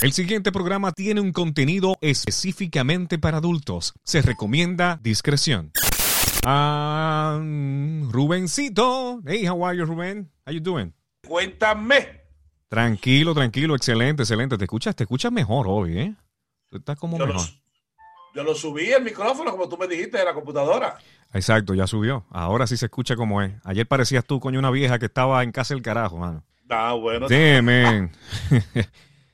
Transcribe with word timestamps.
El 0.00 0.12
siguiente 0.12 0.52
programa 0.52 0.92
tiene 0.92 1.20
un 1.20 1.32
contenido 1.32 1.96
específicamente 2.00 3.18
para 3.18 3.38
adultos. 3.38 3.94
Se 4.04 4.22
recomienda 4.22 4.98
discreción. 5.02 5.72
Ah, 6.46 7.38
Rubencito. 8.08 9.20
Hey, 9.26 9.46
how 9.48 9.66
are 9.66 9.76
you, 9.76 9.84
Rubén? 9.84 10.30
How 10.46 10.52
you 10.52 10.60
doing? 10.60 10.94
Cuéntame. 11.26 12.22
Tranquilo, 12.68 13.34
tranquilo, 13.34 13.74
excelente, 13.74 14.22
excelente. 14.22 14.56
Te 14.56 14.64
escuchas, 14.64 14.94
te 14.94 15.02
escuchas 15.02 15.32
mejor 15.32 15.66
hoy, 15.68 15.98
¿eh? 15.98 16.14
Tú 16.70 16.76
estás 16.76 16.96
como 16.96 17.18
Yo 17.18 17.26
lo, 17.26 17.34
mejor. 17.34 17.48
yo 18.36 18.44
lo 18.44 18.54
subí 18.54 18.92
el 18.92 19.02
micrófono, 19.02 19.50
como 19.50 19.68
tú 19.68 19.76
me 19.76 19.88
dijiste, 19.88 20.18
de 20.18 20.24
la 20.24 20.34
computadora. 20.34 20.96
Exacto, 21.32 21.74
ya 21.74 21.86
subió. 21.88 22.24
Ahora 22.30 22.66
sí 22.68 22.76
se 22.76 22.86
escucha 22.86 23.16
como 23.16 23.42
es. 23.42 23.52
Ayer 23.64 23.86
parecías 23.86 24.24
tú, 24.24 24.38
coño, 24.38 24.60
una 24.60 24.70
vieja 24.70 24.98
que 25.00 25.06
estaba 25.06 25.42
en 25.42 25.50
casa 25.50 25.74
del 25.74 25.82
carajo, 25.82 26.18
mano. 26.18 26.44
Ah, 26.70 26.92
bueno. 26.92 27.26
Damn, 27.28 27.64
man. 27.64 28.12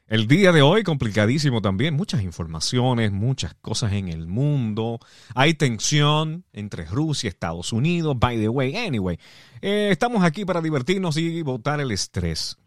El 0.07 0.29
día 0.29 0.53
de 0.53 0.61
hoy 0.61 0.83
complicadísimo 0.83 1.63
también, 1.63 1.95
muchas 1.95 2.23
informaciones, 2.23 3.11
muchas 3.11 3.55
cosas 3.55 3.93
en 3.95 4.09
el 4.09 4.27
mundo. 4.27 4.99
Hay 5.35 5.55
tensión 5.55 6.45
entre 6.53 6.85
Rusia 6.85 7.29
y 7.29 7.31
Estados 7.31 7.73
Unidos. 7.73 8.15
By 8.19 8.39
the 8.39 8.49
way, 8.51 8.77
anyway, 8.77 9.19
eh, 9.63 9.89
estamos 9.91 10.23
aquí 10.23 10.45
para 10.45 10.61
divertirnos 10.61 11.17
y 11.17 11.41
botar 11.43 11.81
el 11.81 11.91
estrés. 11.91 12.59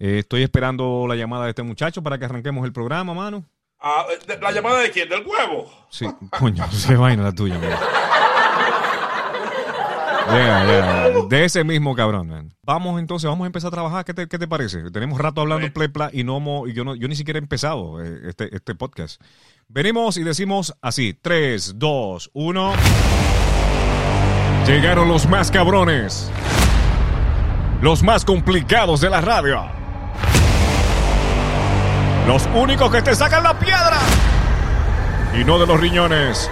Eh, 0.00 0.18
estoy 0.20 0.42
esperando 0.42 1.06
la 1.06 1.14
llamada 1.14 1.44
de 1.44 1.50
este 1.50 1.62
muchacho 1.62 2.02
para 2.02 2.18
que 2.18 2.24
arranquemos 2.24 2.64
el 2.64 2.72
programa, 2.72 3.14
mano. 3.14 3.44
Ah, 3.78 4.04
¿de- 4.26 4.38
¿La 4.40 4.50
llamada 4.50 4.80
de 4.80 4.90
quién? 4.90 5.08
¿Del 5.08 5.24
huevo? 5.24 5.70
Sí, 5.90 6.06
coño, 6.30 6.64
qué 6.88 6.96
vaina 6.96 7.22
la 7.22 7.32
tuya, 7.32 7.56
man. 7.58 7.70
Yeah, 10.32 11.10
yeah, 11.12 11.26
De 11.28 11.44
ese 11.44 11.64
mismo 11.64 11.94
cabrón, 11.94 12.28
man. 12.28 12.54
Vamos 12.62 13.00
entonces, 13.00 13.28
vamos 13.28 13.44
a 13.44 13.46
empezar 13.46 13.68
a 13.68 13.70
trabajar. 13.72 14.04
¿Qué 14.04 14.14
te, 14.14 14.28
qué 14.28 14.38
te 14.38 14.46
parece? 14.48 14.90
Tenemos 14.90 15.18
rato 15.18 15.40
hablando 15.40 15.66
en 15.66 15.72
Bueno. 15.72 15.92
plepla 15.92 16.10
y 16.12 16.24
no 16.24 16.66
y 16.66 16.72
yo 16.72 16.84
no, 16.84 16.94
yo 16.94 17.08
ni 17.08 17.16
siquiera 17.16 17.38
he 17.38 17.42
empezado 17.42 18.02
eh, 18.02 18.28
este, 18.28 18.54
este 18.54 18.74
podcast. 18.74 19.20
Venimos 19.68 20.16
y 20.16 20.22
decimos 20.22 20.74
así: 20.80 21.14
3, 21.20 21.78
2, 21.78 22.30
1. 22.32 22.72
Llegaron 24.66 25.08
los 25.08 25.28
más 25.28 25.50
cabrones. 25.50 26.30
Los 27.82 28.02
más 28.02 28.24
complicados 28.24 29.00
de 29.00 29.10
la 29.10 29.20
radio. 29.20 29.64
Los 32.26 32.46
únicos 32.54 32.90
que 32.92 33.02
te 33.02 33.14
sacan 33.14 33.42
la 33.42 33.58
piedra. 33.58 33.98
Y 35.40 35.44
no 35.44 35.58
de 35.58 35.66
los 35.66 35.80
riñones. 35.80 36.50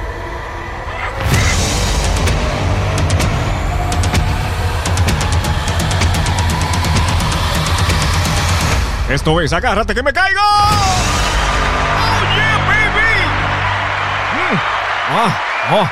Esto 9.10 9.40
es, 9.40 9.52
agárrate 9.52 9.94
que 9.94 10.02
me 10.02 10.12
caigo. 10.12 10.40
Oh 10.40 12.20
yeah, 12.36 12.58
baby. 12.68 13.10
Mm. 14.34 14.58
Ah, 15.10 15.40
oh, 15.72 15.88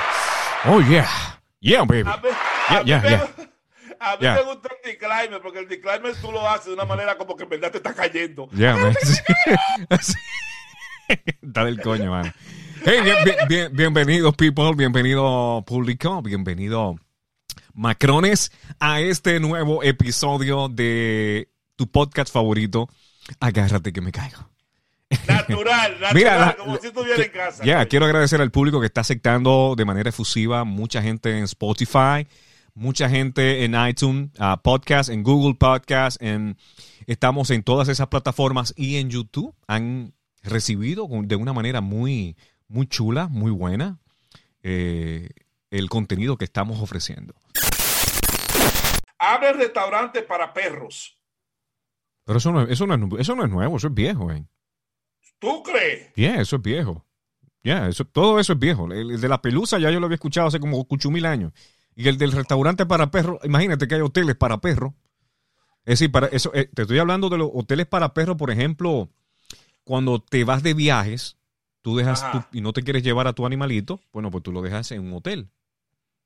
oh 0.74 0.80
yeah. 0.82 1.08
Yeah, 1.60 1.84
baby. 1.84 2.02
A 2.06 2.16
mí, 2.18 2.28
Yeah, 2.68 2.78
a 2.78 2.82
mí 2.82 2.88
yeah, 2.90 3.00
me, 3.00 3.08
yeah. 3.10 3.28
a 4.00 4.16
mí 4.16 4.22
Yeah. 4.22 4.34
me 4.34 4.42
gusta 4.42 4.68
el 4.84 4.92
declaimer, 4.92 5.40
porque 5.40 5.58
el 5.60 5.68
declaimer 5.68 6.14
tú 6.20 6.30
lo 6.30 6.46
haces 6.48 6.66
de 6.66 6.74
una 6.74 6.84
manera 6.84 7.16
como 7.16 7.34
que 7.36 7.44
en 7.44 7.48
verdad 7.48 7.70
te 7.70 7.78
está 7.78 7.94
cayendo. 7.94 8.48
Yeah, 8.52 8.76
man. 8.76 8.94
Está 11.08 11.64
del 11.64 11.80
coño, 11.80 12.10
man. 12.10 12.34
Hey, 12.84 13.00
bien- 13.02 13.16
bien- 13.24 13.36
bien- 13.48 13.72
bienvenidos, 13.72 14.34
people. 14.36 14.74
Bienvenido, 14.74 15.64
público. 15.66 16.20
Bienvenido, 16.20 16.96
Macrones, 17.72 18.52
a 18.80 19.00
este 19.00 19.38
nuevo 19.40 19.82
episodio 19.84 20.68
de 20.68 21.48
tu 21.76 21.86
podcast 21.90 22.30
favorito. 22.32 22.88
Agárrate 23.40 23.92
que 23.92 24.00
me 24.00 24.12
caigo. 24.12 24.48
Natural, 25.28 25.92
natural, 26.00 26.14
Mira, 26.14 26.38
la- 26.38 26.56
como 26.56 26.76
si 26.78 26.88
estuviera 26.88 27.22
en 27.24 27.30
casa. 27.30 27.64
Ya, 27.64 27.86
quiero 27.86 28.06
agradecer 28.06 28.40
al 28.40 28.50
público 28.50 28.80
que 28.80 28.86
está 28.86 29.02
aceptando 29.02 29.74
de 29.76 29.84
manera 29.84 30.10
efusiva. 30.10 30.64
Mucha 30.64 31.00
gente 31.02 31.36
en 31.36 31.44
Spotify, 31.44 32.26
mucha 32.74 33.08
gente 33.08 33.64
en 33.64 33.74
iTunes, 33.88 34.30
ah, 34.38 34.60
Podcast, 34.62 35.10
en 35.10 35.22
Google 35.22 35.54
Podcast, 35.54 36.20
en, 36.22 36.56
estamos 37.06 37.50
en 37.50 37.62
todas 37.62 37.88
esas 37.88 38.08
plataformas 38.08 38.74
y 38.76 38.96
en 38.96 39.10
YouTube. 39.10 39.54
Han 39.68 40.12
recibido 40.42 41.08
de 41.10 41.36
una 41.36 41.52
manera 41.52 41.80
muy, 41.80 42.36
muy 42.68 42.86
chula, 42.86 43.28
muy 43.28 43.50
buena, 43.50 43.98
eh, 44.62 45.28
el 45.70 45.88
contenido 45.88 46.36
que 46.36 46.44
estamos 46.44 46.80
ofreciendo. 46.80 47.34
Abre 49.18 49.52
restaurante 49.54 50.22
para 50.22 50.52
perros. 50.52 51.15
Pero 52.26 52.38
eso 52.38 52.52
no, 52.52 52.62
es- 52.62 52.70
eso 52.70 52.86
no, 52.86 52.94
es, 52.94 53.20
eso 53.20 53.34
no 53.34 53.44
es 53.44 53.50
nuevo, 53.50 53.76
eso 53.78 53.86
es 53.86 53.94
viejo, 53.94 54.30
eh. 54.30 54.44
¿Tú 55.38 55.62
crees? 55.62 56.12
Yeah, 56.14 56.40
eso 56.42 56.56
es 56.56 56.62
viejo. 56.62 57.04
Yeah, 57.62 57.88
eso, 57.88 58.04
todo 58.04 58.38
eso 58.40 58.52
es 58.52 58.58
viejo. 58.58 58.92
El, 58.92 59.12
el 59.12 59.20
de 59.20 59.28
la 59.28 59.40
pelusa 59.40 59.78
ya 59.78 59.90
yo 59.90 60.00
lo 60.00 60.06
había 60.06 60.16
escuchado 60.16 60.48
hace 60.48 60.60
como 60.60 60.86
mil 61.10 61.24
años. 61.26 61.52
Y 61.94 62.08
el 62.08 62.18
del 62.18 62.32
restaurante 62.32 62.84
para 62.84 63.10
perros, 63.10 63.38
imagínate 63.44 63.88
que 63.88 63.94
hay 63.94 64.00
hoteles 64.02 64.36
para 64.36 64.60
perros. 64.60 64.92
Es 65.84 66.00
decir, 66.00 66.10
para 66.10 66.26
eso, 66.26 66.52
eh, 66.52 66.68
te 66.74 66.82
estoy 66.82 66.98
hablando 66.98 67.28
de 67.28 67.38
los 67.38 67.50
hoteles 67.54 67.86
para 67.86 68.12
perros, 68.12 68.36
por 68.36 68.50
ejemplo, 68.50 69.08
cuando 69.84 70.20
te 70.20 70.42
vas 70.44 70.62
de 70.62 70.74
viajes, 70.74 71.36
tú 71.82 71.96
dejas 71.96 72.28
tu- 72.32 72.42
y 72.52 72.60
no 72.60 72.72
te 72.72 72.82
quieres 72.82 73.02
llevar 73.04 73.28
a 73.28 73.32
tu 73.34 73.46
animalito, 73.46 74.00
bueno, 74.12 74.30
pues 74.32 74.42
tú 74.42 74.50
lo 74.52 74.62
dejas 74.62 74.90
en 74.92 75.02
un 75.06 75.12
hotel. 75.14 75.48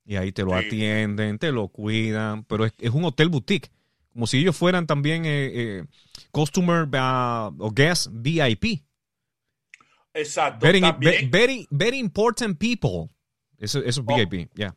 Y 0.06 0.16
ahí 0.16 0.33
te 0.33 0.44
lo 0.44 0.53
Sí. 0.59 0.66
atienden, 0.66 1.39
te 1.39 1.53
lo 1.53 1.69
cuidan, 1.69 2.44
pero 2.44 2.65
es, 2.65 2.72
es 2.78 2.91
un 2.91 3.05
hotel 3.05 3.28
boutique. 3.28 3.71
Como 4.12 4.26
si 4.26 4.38
ellos 4.38 4.56
fueran 4.56 4.87
también 4.87 5.25
eh, 5.25 5.50
eh, 5.54 5.84
customer 6.32 6.88
o 7.59 7.71
guest 7.72 8.09
VIP. 8.12 8.82
Exacto. 10.12 10.66
Very, 10.66 10.81
también, 10.81 11.31
very, 11.31 11.66
very 11.71 11.98
important 11.98 12.59
people. 12.59 13.10
Eso, 13.59 13.78
eso 13.81 14.00
es 14.00 14.06
Oh. 14.09 14.16
VIP, 14.16 14.50
ya. 14.54 14.75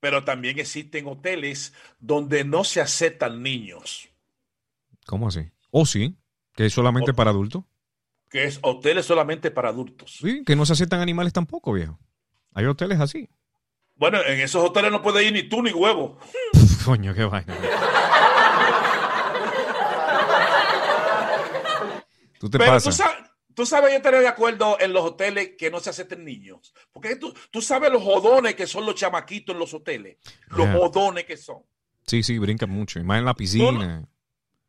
pero 0.00 0.24
también 0.24 0.58
existen 0.58 1.06
hoteles 1.06 1.72
donde 2.00 2.44
no 2.44 2.64
se 2.64 2.80
aceptan 2.80 3.42
niños, 3.42 4.08
¿Cómo 5.06 5.28
así? 5.28 5.40
Oh, 5.70 5.84
sí. 5.84 6.16
Que 6.54 6.66
es 6.66 6.72
solamente 6.72 7.10
Oh. 7.10 7.14
para 7.14 7.30
adultos. 7.30 7.64
que 8.30 8.44
es 8.44 8.58
hoteles 8.62 9.04
solamente 9.04 9.50
para 9.50 9.68
adultos. 9.68 10.16
Sí, 10.22 10.42
que 10.46 10.56
no 10.56 10.64
se 10.64 10.72
aceptan 10.72 11.00
animales 11.00 11.34
tampoco, 11.34 11.72
viejo. 11.74 11.98
Hay 12.54 12.64
hoteles 12.64 12.98
así. 12.98 13.28
Bueno, 13.96 14.22
en 14.24 14.40
esos 14.40 14.64
hoteles 14.64 14.90
no 14.90 15.02
puede 15.02 15.22
ir 15.24 15.32
ni 15.34 15.42
tú 15.42 15.62
ni 15.62 15.70
huevo. 15.70 16.18
Coño, 16.86 17.12
qué 17.14 17.24
vaina. 17.24 17.54
Tú 22.42 22.50
te 22.50 22.58
Pero 22.58 22.80
tú 22.80 22.90
sabes, 22.90 23.16
tú 23.54 23.64
sabes, 23.64 23.92
yo 23.92 23.96
estaré 23.98 24.18
de 24.20 24.26
acuerdo 24.26 24.76
en 24.80 24.92
los 24.92 25.04
hoteles 25.04 25.52
que 25.56 25.70
no 25.70 25.78
se 25.78 25.90
acepten 25.90 26.24
niños. 26.24 26.74
Porque 26.90 27.14
tú, 27.14 27.32
tú 27.52 27.62
sabes 27.62 27.92
los 27.92 28.02
jodones 28.02 28.56
que 28.56 28.66
son 28.66 28.84
los 28.84 28.96
chamaquitos 28.96 29.54
en 29.54 29.60
los 29.60 29.72
hoteles. 29.72 30.16
Los 30.48 30.66
Yeah. 30.66 30.76
jodones 30.76 31.24
que 31.24 31.36
son. 31.36 31.58
Sí, 32.04 32.24
sí, 32.24 32.36
brincan 32.38 32.68
mucho. 32.68 32.98
Y 32.98 33.04
más 33.04 33.20
en 33.20 33.24
la 33.26 33.34
piscina. 33.34 34.08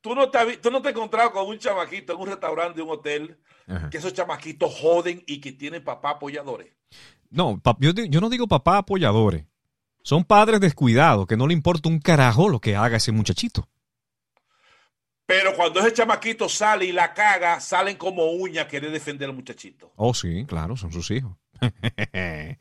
Tú 0.01 0.13
no, 0.13 0.29
te, 0.29 0.37
has 0.37 0.45
vi- 0.45 0.57
tú 0.57 0.69
no 0.69 0.83
te 0.83 0.89
has 0.89 0.93
encontrado 0.93 1.31
con 1.31 1.47
un 1.47 1.57
chamaquito 1.57 2.13
en 2.13 2.19
un 2.19 2.27
restaurante 2.27 2.75
de 2.77 2.83
un 2.83 2.91
hotel 2.91 3.39
Ajá. 3.67 3.89
que 3.89 3.97
esos 3.97 4.13
chamaquitos 4.13 4.71
joden 4.79 5.23
y 5.25 5.41
que 5.41 5.53
tienen 5.53 5.83
papá 5.83 6.11
apoyadores. 6.11 6.71
No, 7.31 7.59
yo 7.79 8.21
no 8.21 8.29
digo 8.29 8.47
papá 8.47 8.77
apoyadores. 8.77 9.45
Son 10.03 10.23
padres 10.25 10.59
descuidados, 10.59 11.25
que 11.25 11.37
no 11.37 11.47
le 11.47 11.53
importa 11.55 11.89
un 11.89 11.97
carajo 11.99 12.49
lo 12.49 12.59
que 12.59 12.75
haga 12.75 12.97
ese 12.97 13.11
muchachito. 13.11 13.67
Pero 15.25 15.55
cuando 15.55 15.79
ese 15.79 15.93
chamaquito 15.93 16.49
sale 16.49 16.85
y 16.85 16.91
la 16.91 17.13
caga, 17.13 17.59
salen 17.59 17.95
como 17.97 18.31
uñas 18.31 18.65
querer 18.67 18.91
defender 18.91 19.29
al 19.29 19.35
muchachito. 19.35 19.91
Oh, 19.95 20.13
sí, 20.13 20.45
claro, 20.45 20.75
son 20.75 20.91
sus 20.91 21.09
hijos. 21.11 21.35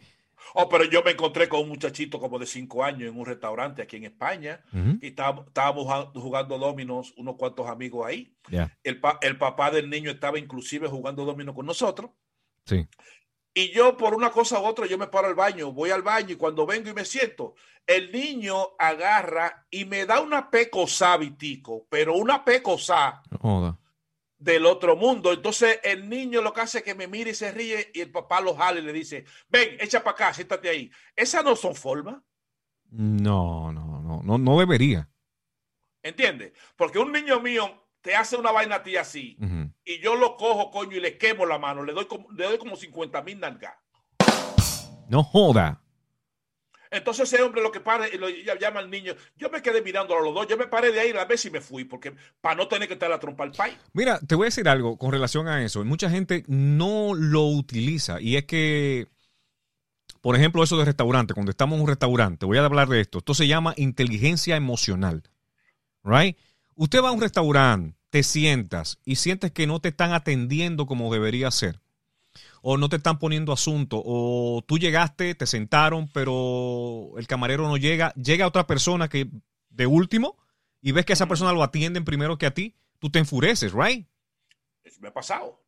Oh, 0.55 0.69
pero 0.69 0.85
yo 0.85 1.03
me 1.03 1.13
encontré 1.13 1.49
con 1.49 1.61
un 1.63 1.69
muchachito 1.71 2.21
como 2.21 2.39
de 2.39 2.45
cinco 2.45 2.85
años 2.85 3.11
en 3.11 3.19
un 3.19 3.25
restaurante 3.25 3.81
aquí 3.81 3.97
en 3.97 4.05
España 4.05 4.61
y 5.01 5.07
estábamos, 5.07 5.47
estábamos 5.47 6.11
jugando- 6.13 6.59
dominos, 6.59 7.15
unos 7.17 7.37
cuantos 7.37 7.67
amigos 7.71 8.07
ahí. 8.07 8.37
Ya, 8.51 8.77
El, 8.85 9.01
pa- 9.01 9.19
el 9.23 9.39
papá 9.39 9.71
del 9.71 9.89
niño 9.89 10.11
estaba 10.11 10.39
inclusive 10.39 10.89
jugando 10.89 11.25
dominos 11.25 11.55
con 11.55 11.65
nosotros. 11.65 12.11
sí. 12.67 12.87
Y 13.55 13.71
yo, 13.71 13.97
por 13.99 14.15
una 14.15 14.31
cosa 14.31 14.61
u 14.61 14.65
otra, 14.65 14.87
yo 14.87 14.97
me 14.97 15.09
paro 15.09 15.29
al 15.29 15.35
baño, 15.35 15.73
voy 15.73 15.91
al 15.91 16.03
baño 16.03 16.31
y 16.33 16.37
cuando 16.37 16.65
vengo 16.65 16.89
y 16.89 16.95
me 16.95 17.05
siento, 17.05 17.55
el 17.87 18.11
niño 18.11 18.69
agarra 18.79 19.67
y 19.71 19.85
me 19.85 20.07
da 20.07 20.21
una 20.21 20.51
pecosá, 20.51 21.17
Vitico, 21.19 21.87
pero 21.91 22.15
una 22.17 22.45
pecosá 22.45 23.23
joda. 23.41 23.79
del 24.39 24.65
otro 24.65 24.97
mundo. 24.97 25.33
Entonces 25.33 25.81
el 25.83 26.09
niño 26.09 26.41
lo 26.41 26.53
que 26.55 26.63
hace 26.63 26.79
es 26.79 26.85
que 26.85 26.95
me 26.95 27.07
mira 27.09 27.29
y 27.31 27.35
se 27.35 27.53
ríe 27.53 27.91
y 27.93 28.01
el 28.01 28.11
papá 28.11 28.41
lo 28.41 28.55
jala 28.55 28.81
y 28.81 28.85
le 28.85 28.93
dice, 28.93 29.25
ven, 29.49 29.77
echa 29.81 30.03
para 30.03 30.15
acá, 30.15 30.35
siéntate 30.35 30.71
ahí. 30.71 30.91
Esas 31.15 31.45
no 31.45 31.55
son 31.55 31.75
formas, 31.75 32.17
No, 32.91 33.71
no, 33.73 34.01
no, 34.01 34.23
no, 34.23 34.39
no 34.39 34.59
debería. 34.59 35.09
¿entiendes? 36.03 36.53
Porque 36.77 36.99
un 36.99 37.13
niño 37.13 37.39
mío 37.41 37.87
te 38.01 38.17
hace 38.17 38.37
una 38.37 38.51
vaina 38.51 38.77
a 38.77 38.83
ti 38.83 38.97
así. 38.97 39.37
Y 39.85 40.01
yo 40.01 40.15
lo 40.15 40.37
cojo, 40.37 40.71
coño, 40.71 40.97
y 40.97 41.01
le 41.01 41.19
quemo 41.19 41.47
la 41.47 41.59
mano, 41.59 41.85
le 41.85 41.93
doy 41.93 42.07
como, 42.07 42.31
le 42.33 42.45
doy 42.45 42.59
como 42.59 42.77
50 42.77 43.23
mil 43.23 43.41
nalgas. 43.41 43.75
No 45.09 45.23
joda. 45.23 45.83
Entonces 46.93 47.33
ese 47.33 47.43
hombre 47.43 47.63
lo 47.63 47.73
que 47.73 47.81
para, 47.81 48.07
lo 48.19 48.29
llama 48.29 48.81
al 48.81 48.91
niño. 48.91 49.15
Yo 49.37 49.49
me 49.49 49.63
quedé 49.63 49.81
mirando 49.81 50.17
a 50.17 50.21
los 50.21 50.35
dos. 50.35 50.47
Yo 50.47 50.59
me 50.59 50.67
paré 50.67 50.93
de 50.93 51.01
ahí 51.01 51.11
a 51.11 51.25
ver 51.25 51.39
si 51.39 51.51
me 51.51 51.63
fui, 51.63 51.85
porque 51.85 52.15
para 52.41 52.55
no 52.55 52.69
tener 52.69 52.87
que 52.87 52.95
estar 52.95 53.09
la 53.09 53.19
trompa 53.19 53.45
al 53.45 53.53
país. 53.53 53.75
Mira, 53.95 54.21
te 54.21 54.35
voy 54.35 54.45
a 54.45 54.49
decir 54.49 54.69
algo 54.69 54.99
con 54.99 55.11
relación 55.11 55.49
a 55.49 55.65
eso. 55.65 55.83
Mucha 55.85 56.11
gente 56.11 56.45
no 56.49 57.15
lo 57.15 57.47
utiliza 57.47 58.21
y 58.21 58.37
es 58.37 58.45
que, 58.45 59.09
por 60.21 60.37
ejemplo, 60.37 60.63
eso 60.63 60.77
de 60.77 60.85
restaurante, 60.85 61.33
cuando 61.33 61.51
estamos 61.51 61.77
en 61.77 61.83
un 61.83 61.89
restaurante, 61.89 62.45
voy 62.45 62.59
a 62.59 62.65
hablar 62.65 62.89
de 62.89 63.01
esto. 63.01 63.19
Esto 63.19 63.33
se 63.33 63.47
llama 63.47 63.73
inteligencia 63.79 64.57
emocional. 64.57 65.23
Right? 66.05 66.37
Usted 66.77 67.03
va 67.03 67.11
a 67.11 67.13
un 67.13 67.21
restaurante, 67.21 67.97
te 68.11 68.23
sientas 68.23 68.99
y 69.05 69.17
sientes 69.17 69.53
que 69.53 69.67
no 69.67 69.81
te 69.81 69.91
están 69.91 70.13
atendiendo 70.13 70.87
como 70.87 71.13
debería 71.13 71.51
ser 71.51 71.81
o 72.63 72.77
no 72.77 72.89
te 72.89 72.97
están 72.97 73.19
poniendo 73.19 73.53
asunto, 73.53 74.01
o 74.05 74.63
tú 74.67 74.79
llegaste, 74.79 75.35
te 75.35 75.47
sentaron, 75.47 76.09
pero 76.09 77.13
el 77.19 77.27
camarero 77.27 77.67
no 77.69 77.77
llega, 77.77 78.15
llega 78.15 78.47
otra 78.47 78.69
persona 78.69 79.09
que 79.09 79.29
de 79.71 79.87
último 79.87 80.39
y 80.81 80.93
ves 80.93 81.05
que 81.05 81.13
esa 81.13 81.27
persona 81.27 81.53
lo 81.53 81.65
atienden 81.65 82.05
primero 82.05 82.39
que 82.39 82.47
a 82.47 82.55
ti, 82.55 82.77
tú 83.01 83.11
te 83.11 83.19
enfureces, 83.19 83.73
right? 83.73 84.07
Eso 84.85 85.01
me 85.01 85.09
ha 85.09 85.13
pasado. 85.13 85.61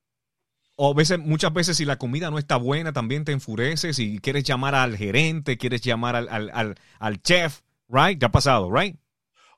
O 0.77 0.95
veces, 0.95 1.19
muchas 1.19 1.53
veces 1.53 1.77
si 1.77 1.85
la 1.85 1.99
comida 1.99 2.31
no 2.31 2.39
está 2.39 2.57
buena, 2.57 2.93
también 2.93 3.25
te 3.25 3.33
enfureces 3.33 3.99
y 3.99 4.19
quieres 4.21 4.45
llamar 4.45 4.75
al 4.77 4.97
gerente, 4.97 5.59
quieres 5.59 5.83
llamar 5.83 6.15
al, 6.17 6.29
al, 6.29 6.51
al, 6.53 6.77
al 7.01 7.23
chef, 7.23 7.63
right? 7.89 8.19
¿Qué 8.19 8.27
ha 8.27 8.33
pasado, 8.33 8.73
right? 8.73 8.97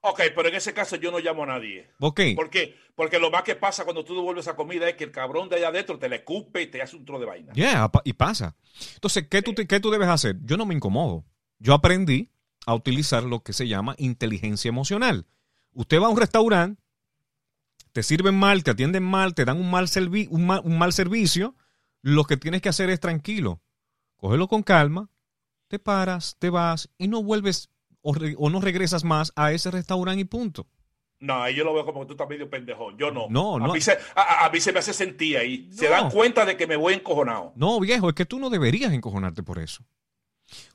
Ok, 0.08 0.20
pero 0.36 0.48
en 0.48 0.54
ese 0.54 0.72
caso 0.72 0.96
yo 0.96 1.10
no 1.10 1.18
llamo 1.18 1.42
a 1.42 1.46
nadie. 1.46 1.90
Ok. 2.00 2.20
¿Por 2.36 2.48
qué? 2.50 2.76
Porque 2.94 3.18
lo 3.18 3.30
más 3.30 3.42
que 3.42 3.56
pasa 3.56 3.84
cuando 3.84 4.04
tú 4.04 4.14
devuelves 4.14 4.46
esa 4.46 4.54
comida 4.56 4.88
es 4.88 4.94
que 4.96 5.04
el 5.04 5.10
cabrón 5.10 5.48
de 5.48 5.56
allá 5.56 5.68
adentro 5.68 5.98
te 5.98 6.08
le 6.08 6.16
escupe 6.16 6.62
y 6.62 6.66
te 6.68 6.80
hace 6.80 6.96
un 6.96 7.04
tro 7.04 7.18
de 7.18 7.26
vaina. 7.26 7.52
Yeah, 7.54 7.90
y 8.04 8.12
pasa. 8.12 8.56
Entonces, 8.94 9.26
¿qué 9.28 9.42
tú, 9.42 9.52
te- 9.54 9.66
¿qué 9.66 9.80
tú 9.80 9.90
debes 9.90 10.08
hacer? 10.08 10.36
Yo 10.44 10.56
no 10.56 10.64
me 10.64 10.74
incomodo. 10.74 11.24
Yo 11.58 11.74
aprendí 11.74 12.30
a 12.66 12.74
utilizar 12.74 13.22
lo 13.24 13.40
que 13.42 13.52
se 13.52 13.66
llama 13.68 13.94
inteligencia 13.98 14.68
emocional. 14.68 15.26
Usted 15.72 16.00
va 16.00 16.06
a 16.06 16.10
un 16.10 16.16
restaurante, 16.18 16.80
te 17.92 18.02
sirven 18.02 18.38
mal, 18.38 18.62
te 18.62 18.70
atienden 18.70 19.02
mal, 19.02 19.34
te 19.34 19.44
dan 19.44 19.58
un 19.58 19.70
mal, 19.70 19.88
servi- 19.88 20.28
un 20.30 20.46
mal, 20.46 20.60
un 20.64 20.78
mal 20.78 20.92
servicio. 20.92 21.54
Lo 22.02 22.24
que 22.24 22.36
tienes 22.36 22.62
que 22.62 22.68
hacer 22.68 22.90
es 22.90 23.00
tranquilo. 23.00 23.60
Cógelo 24.18 24.48
con 24.48 24.62
calma, 24.62 25.10
te 25.68 25.78
paras, 25.78 26.36
te 26.38 26.50
vas 26.50 26.88
y 26.98 27.08
no 27.08 27.22
vuelves 27.22 27.70
o, 28.08 28.14
re- 28.14 28.34
o 28.38 28.48
no 28.50 28.60
regresas 28.60 29.04
más 29.04 29.32
a 29.36 29.52
ese 29.52 29.70
restaurante 29.70 30.20
y 30.20 30.24
punto. 30.24 30.66
No, 31.18 31.42
ahí 31.42 31.54
yo 31.54 31.64
lo 31.64 31.72
veo 31.72 31.84
como 31.86 32.00
que 32.00 32.06
tú 32.06 32.12
estás 32.12 32.28
medio 32.28 32.48
pendejón. 32.50 32.96
Yo 32.98 33.10
no. 33.10 33.26
No, 33.30 33.58
no. 33.58 33.70
A 33.70 33.74
mí 33.74 33.80
se, 33.80 33.96
a- 34.14 34.50
mí 34.52 34.60
se 34.60 34.72
me 34.72 34.78
hace 34.80 34.92
sentir 34.92 35.38
ahí. 35.38 35.68
Se 35.72 35.88
dan 35.88 36.10
cuenta 36.10 36.44
de 36.44 36.56
que 36.56 36.66
me 36.66 36.76
voy 36.76 36.94
encojonado. 36.94 37.52
No, 37.56 37.80
viejo, 37.80 38.08
es 38.10 38.14
que 38.14 38.26
tú 38.26 38.38
no 38.38 38.50
deberías 38.50 38.92
encojonarte 38.92 39.42
por 39.42 39.58
eso. 39.58 39.82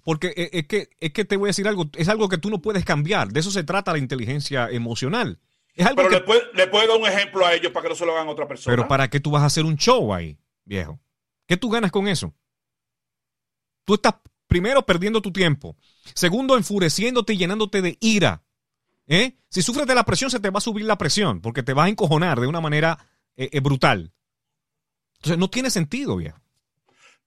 Porque 0.03 0.33
e- 0.35 0.49
es 0.51 0.67
que, 0.67 0.89
es 0.99 1.13
que 1.13 1.25
te 1.25 1.37
voy 1.37 1.47
a 1.47 1.51
decir 1.51 1.67
algo, 1.67 1.85
es 1.95 2.09
algo 2.09 2.27
que 2.27 2.37
tú 2.39 2.49
no 2.49 2.61
puedes 2.61 2.83
cambiar. 2.83 3.29
De 3.29 3.39
eso 3.39 3.51
se 3.51 3.63
trata 3.63 3.91
la 3.93 3.99
inteligencia 3.99 4.67
emocional. 4.69 5.39
Es 5.75 5.85
algo 5.85 5.97
Pero 5.97 6.09
que, 6.09 6.15
le 6.15 6.21
puedo, 6.21 6.41
le 6.53 6.67
puedo 6.67 6.87
dar 6.87 6.97
un 6.97 7.07
ejemplo 7.07 7.45
a 7.45 7.53
ellos 7.53 7.71
para 7.71 7.83
que 7.83 7.89
no 7.89 7.95
se 7.95 8.05
lo 8.05 8.11
hagan 8.13 8.27
a 8.27 8.31
otra 8.31 8.47
persona. 8.47 8.75
pero 8.75 8.87
¿para 8.87 9.09
qué 9.09 9.19
tú 9.19 9.31
vas 9.31 9.43
a 9.43 9.45
hacer 9.45 9.63
un 9.63 9.77
show 9.77 10.13
ahí, 10.13 10.37
viejo? 10.65 10.99
¿Qué 11.47 11.55
tú 11.55 11.69
ganas 11.69 11.91
con 11.91 12.07
eso? 12.07 12.33
Tú 13.85 13.93
estás 13.95 14.15
primero 14.51 14.85
perdiendo 14.85 15.21
tu 15.21 15.31
tiempo. 15.31 15.77
Segundo, 16.13 16.57
enfureciéndote 16.57 17.31
y 17.31 17.37
llenándote 17.37 17.81
de 17.81 17.97
ira. 18.01 18.43
¿Eh? 19.07 19.37
Si 19.47 19.61
sufres 19.61 19.87
de 19.87 19.95
la 19.95 20.03
presión, 20.03 20.29
se 20.29 20.41
te 20.41 20.49
va 20.49 20.57
a 20.57 20.61
subir 20.61 20.83
la 20.83 20.97
presión 20.97 21.39
porque 21.39 21.63
te 21.63 21.71
vas 21.71 21.85
a 21.85 21.89
encojonar 21.89 22.37
de 22.37 22.47
una 22.47 22.59
manera 22.59 22.97
eh, 23.37 23.47
eh, 23.53 23.61
brutal. 23.61 24.11
Entonces, 25.15 25.37
no 25.37 25.49
tiene 25.49 25.69
sentido, 25.69 26.17
viejo. 26.17 26.37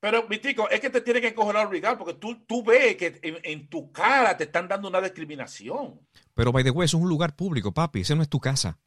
Pero, 0.00 0.28
Vitico, 0.28 0.68
es 0.68 0.80
que 0.80 0.90
te 0.90 1.00
tienen 1.00 1.22
que 1.22 1.28
encojonar 1.28 1.66
obligado 1.66 1.96
porque 1.96 2.12
tú, 2.12 2.44
tú 2.46 2.62
ves 2.62 2.96
que 2.96 3.18
en, 3.22 3.38
en 3.42 3.70
tu 3.70 3.90
cara 3.90 4.36
te 4.36 4.44
están 4.44 4.68
dando 4.68 4.88
una 4.88 5.00
discriminación. 5.00 5.98
Pero, 6.34 6.52
by 6.52 6.62
the 6.62 6.70
way, 6.72 6.84
eso 6.84 6.98
es 6.98 7.02
un 7.02 7.08
lugar 7.08 7.34
público, 7.36 7.72
papi. 7.72 8.02
Ese 8.02 8.14
no 8.14 8.20
es 8.20 8.28
tu 8.28 8.38
casa. 8.38 8.78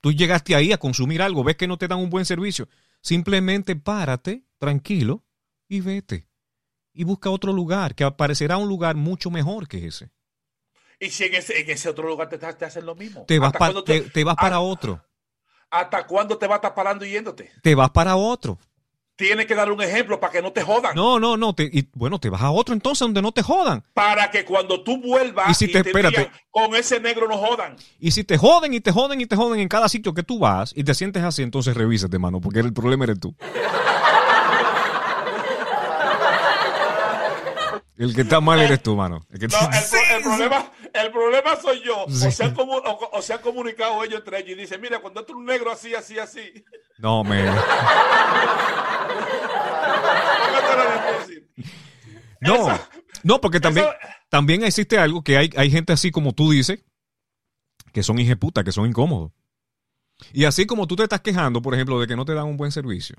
Tú 0.00 0.12
llegaste 0.12 0.54
ahí 0.54 0.72
a 0.72 0.78
consumir 0.78 1.20
algo, 1.20 1.44
ves 1.44 1.56
que 1.56 1.68
no 1.68 1.76
te 1.76 1.88
dan 1.88 1.98
un 1.98 2.08
buen 2.08 2.24
servicio. 2.24 2.70
Simplemente 3.02 3.76
párate, 3.76 4.44
tranquilo, 4.56 5.26
y 5.68 5.82
vete. 5.82 6.29
Y 6.92 7.04
busca 7.04 7.30
otro 7.30 7.52
lugar, 7.52 7.94
que 7.94 8.04
aparecerá 8.04 8.56
un 8.56 8.68
lugar 8.68 8.96
mucho 8.96 9.30
mejor 9.30 9.68
que 9.68 9.86
ese. 9.86 10.10
Y 10.98 11.10
si 11.10 11.24
en 11.24 11.34
ese, 11.34 11.60
en 11.60 11.70
ese 11.70 11.88
otro 11.88 12.08
lugar 12.08 12.28
te, 12.28 12.36
te 12.38 12.64
hacen 12.64 12.84
lo 12.84 12.94
mismo. 12.94 13.24
Te 13.26 13.38
vas, 13.38 13.48
¿Hasta 13.48 13.58
pa- 13.58 13.66
cuándo 13.66 13.84
te, 13.84 14.00
te- 14.02 14.10
te 14.10 14.24
vas 14.24 14.36
para 14.36 14.60
otro. 14.60 15.02
¿Hasta 15.70 16.06
cuándo 16.06 16.36
te 16.36 16.46
vas 16.46 16.54
a 16.54 16.58
estar 16.58 16.74
parando 16.74 17.04
y 17.04 17.10
yéndote? 17.10 17.50
Te 17.62 17.74
vas 17.74 17.90
para 17.90 18.16
otro. 18.16 18.58
Tienes 19.16 19.46
que 19.46 19.54
dar 19.54 19.70
un 19.70 19.80
ejemplo 19.82 20.18
para 20.18 20.32
que 20.32 20.42
no 20.42 20.50
te 20.50 20.62
jodan. 20.62 20.94
No, 20.96 21.20
no, 21.20 21.36
no. 21.36 21.54
Te, 21.54 21.64
y, 21.64 21.88
bueno, 21.94 22.18
te 22.18 22.28
vas 22.30 22.40
a 22.42 22.50
otro 22.50 22.74
entonces 22.74 23.00
donde 23.00 23.20
no 23.22 23.32
te 23.32 23.42
jodan. 23.42 23.84
Para 23.94 24.30
que 24.30 24.44
cuando 24.44 24.82
tú 24.82 24.98
vuelvas 25.00 25.50
Y 25.50 25.54
si 25.54 25.68
te- 25.72 25.82
te 25.82 25.90
espérate. 25.90 26.18
digan, 26.20 26.32
con 26.50 26.74
ese 26.74 27.00
negro 27.00 27.28
no 27.28 27.36
jodan. 27.36 27.76
Y 28.00 28.10
si 28.10 28.24
te 28.24 28.36
joden 28.38 28.74
y 28.74 28.80
te 28.80 28.90
joden 28.92 29.20
y 29.20 29.26
te 29.26 29.36
joden 29.36 29.60
en 29.60 29.68
cada 29.68 29.88
sitio 29.88 30.12
que 30.14 30.22
tú 30.22 30.38
vas 30.38 30.72
y 30.74 30.82
te 30.84 30.94
sientes 30.94 31.22
así, 31.22 31.42
entonces 31.42 31.76
revísate, 31.76 32.18
mano, 32.18 32.40
porque 32.40 32.60
el 32.60 32.72
problema 32.72 33.04
eres 33.04 33.20
tú. 33.20 33.34
El 38.00 38.14
que 38.14 38.22
está 38.22 38.40
mal 38.40 38.58
eres 38.60 38.82
tú, 38.82 38.96
mano. 38.96 39.26
El 39.30 39.38
que 39.38 39.46
No, 39.48 39.58
el, 39.60 39.68
pro- 39.68 40.16
el 40.16 40.22
problema, 40.22 40.72
el 40.94 41.12
problema 41.12 41.56
soy 41.60 41.82
yo. 41.84 42.06
Sí. 42.08 42.28
O, 42.28 42.30
se 42.30 42.44
han 42.44 42.54
comu- 42.56 42.82
o- 42.82 43.10
o 43.12 43.20
se 43.22 43.34
han 43.34 43.40
comunicado 43.40 44.02
ellos 44.02 44.20
entre 44.20 44.38
ellos 44.38 44.50
y 44.52 44.54
dicen, 44.62 44.80
mira, 44.80 45.00
cuando 45.00 45.20
otro 45.20 45.36
un 45.36 45.44
negro 45.44 45.70
así, 45.70 45.94
así, 45.94 46.18
así. 46.18 46.64
No, 46.98 47.22
me. 47.24 47.44
No, 52.40 52.68
no, 53.22 53.40
porque 53.40 53.60
también, 53.60 53.84
eso- 53.86 53.94
también 54.30 54.64
existe 54.64 54.98
algo 54.98 55.22
que 55.22 55.36
hay, 55.36 55.50
hay 55.56 55.70
gente 55.70 55.92
así 55.92 56.10
como 56.10 56.32
tú 56.32 56.50
dices, 56.50 56.82
que 57.92 58.02
son 58.02 58.16
puta, 58.38 58.64
que 58.64 58.72
son 58.72 58.86
incómodos. 58.86 59.32
Y 60.32 60.44
así 60.46 60.64
como 60.66 60.86
tú 60.86 60.96
te 60.96 61.02
estás 61.02 61.20
quejando, 61.20 61.60
por 61.60 61.74
ejemplo, 61.74 62.00
de 62.00 62.06
que 62.06 62.16
no 62.16 62.24
te 62.24 62.32
dan 62.34 62.46
un 62.46 62.56
buen 62.56 62.72
servicio, 62.72 63.16